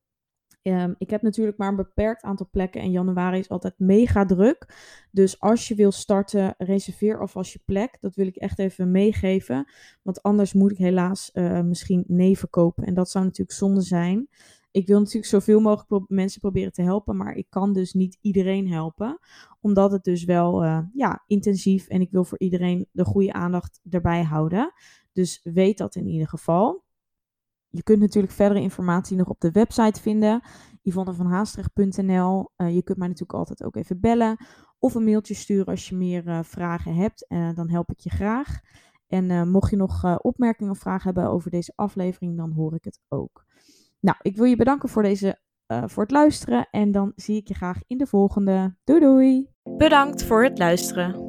Um, 0.64 0.96
ik 0.98 1.10
heb 1.10 1.22
natuurlijk 1.22 1.58
maar 1.58 1.70
een 1.70 1.76
beperkt 1.76 2.24
aantal 2.24 2.48
plekken 2.52 2.82
en 2.82 2.92
januari 2.92 3.40
is 3.40 3.50
altijd 3.50 3.74
mega 3.78 4.26
druk. 4.26 4.76
Dus 5.12 5.40
als 5.40 5.68
je 5.68 5.76
wil 5.76 5.92
starten, 5.92 6.54
reserveer 6.58 7.20
alvast 7.20 7.54
je 7.54 7.62
plek. 7.66 7.98
Dat 8.02 8.16
wil 8.16 8.28
ik 8.28 8.36
echt 8.36 8.60
even 8.60 8.92
meegeven. 8.92 9.72
Want 10.02 10.24
anders 10.24 10.54
moet 10.54 10.72
ik 10.72 10.78
helaas 10.78 11.30
uh, 11.34 11.62
misschien 11.62 12.04
nee 12.08 12.38
verkopen. 12.38 12.86
En 12.86 12.94
dat 12.94 13.10
zou 13.10 13.26
natuurlijk 13.26 13.58
zonde 13.58 13.82
zijn. 13.82 14.28
Ik 14.72 14.88
wil 14.88 15.00
natuurlijk 15.00 15.26
zoveel 15.26 15.60
mogelijk 15.60 16.10
mensen 16.10 16.42
proberen 16.42 16.72
te 16.72 16.82
helpen, 16.82 17.18
maar 17.18 17.36
ik 17.36 17.48
kan 17.50 17.74
dus 17.74 17.94
niet 17.94 18.18
iedereen 18.22 18.68
helpen. 18.68 19.20
Omdat 19.62 19.92
het 19.92 20.04
dus 20.04 20.24
wel 20.24 20.64
uh, 20.64 20.80
ja, 20.94 21.24
intensief 21.28 21.88
en 21.88 22.02
ik 22.02 22.12
wil 22.12 22.24
voor 22.24 22.40
iedereen 22.40 22.88
de 22.92 23.06
goede 23.06 23.34
aandacht 23.34 23.80
erbij 23.90 24.24
houden. 24.24 24.74
Dus 25.12 25.40
weet 25.44 25.78
dat 25.78 25.96
in 25.96 26.08
ieder 26.08 26.28
geval. 26.28 26.84
Je 27.70 27.84
kunt 27.84 28.00
natuurlijk 28.00 28.34
verdere 28.34 28.62
informatie 28.62 29.18
nog 29.18 29.28
op 29.28 29.40
de 29.40 29.52
website 29.52 30.02
vinden, 30.02 30.42
yvonnevanhaastrecht.nl. 30.82 32.50
Uh, 32.58 32.76
je 32.76 32.84
kunt 32.84 32.98
mij 32.98 33.08
natuurlijk 33.08 33.40
altijd 33.40 33.64
ook 33.64 33.76
even 33.76 34.00
bellen 34.00 34.38
of 34.80 34.96
een 34.96 35.04
mailtje 35.04 35.34
sturen 35.34 35.66
als 35.66 35.90
je 35.90 35.96
meer 35.96 36.28
uh, 36.28 36.40
vragen 36.44 36.96
hebt. 36.96 37.26
Uh, 37.30 37.54
dan 37.54 37.70
help 37.70 37.92
ik 37.92 38.00
je 38.00 38.10
graag. 38.10 38.60
En 39.08 39.50
mocht 39.50 39.70
je 39.70 39.76
nog 39.76 40.22
opmerkingen 40.22 40.72
of 40.72 40.80
vragen 40.80 41.04
hebben 41.04 41.32
over 41.32 41.52
deze 41.52 41.74
aflevering, 41.76 42.38
dan 42.38 42.52
hoor 42.52 42.74
ik 42.76 42.84
het 42.84 43.00
ook. 43.08 43.46
Nou, 44.00 44.18
ik 44.22 44.36
wil 44.36 44.46
je 44.46 44.56
bedanken 44.56 44.90
voor, 44.90 45.04
deze, 45.04 45.40
voor 45.86 46.04
het 46.04 46.12
luisteren 46.12 46.68
en 46.72 46.92
dan 46.92 47.12
zie 47.16 47.38
ik 47.38 47.48
je 47.48 47.54
graag 47.54 47.82
in 47.88 47.98
de 47.98 48.08
volgende. 48.08 48.76
Doei 48.84 49.00
doei! 49.00 49.50
Bedankt 49.78 50.24
voor 50.24 50.44
het 50.44 50.58
luisteren. 50.58 51.29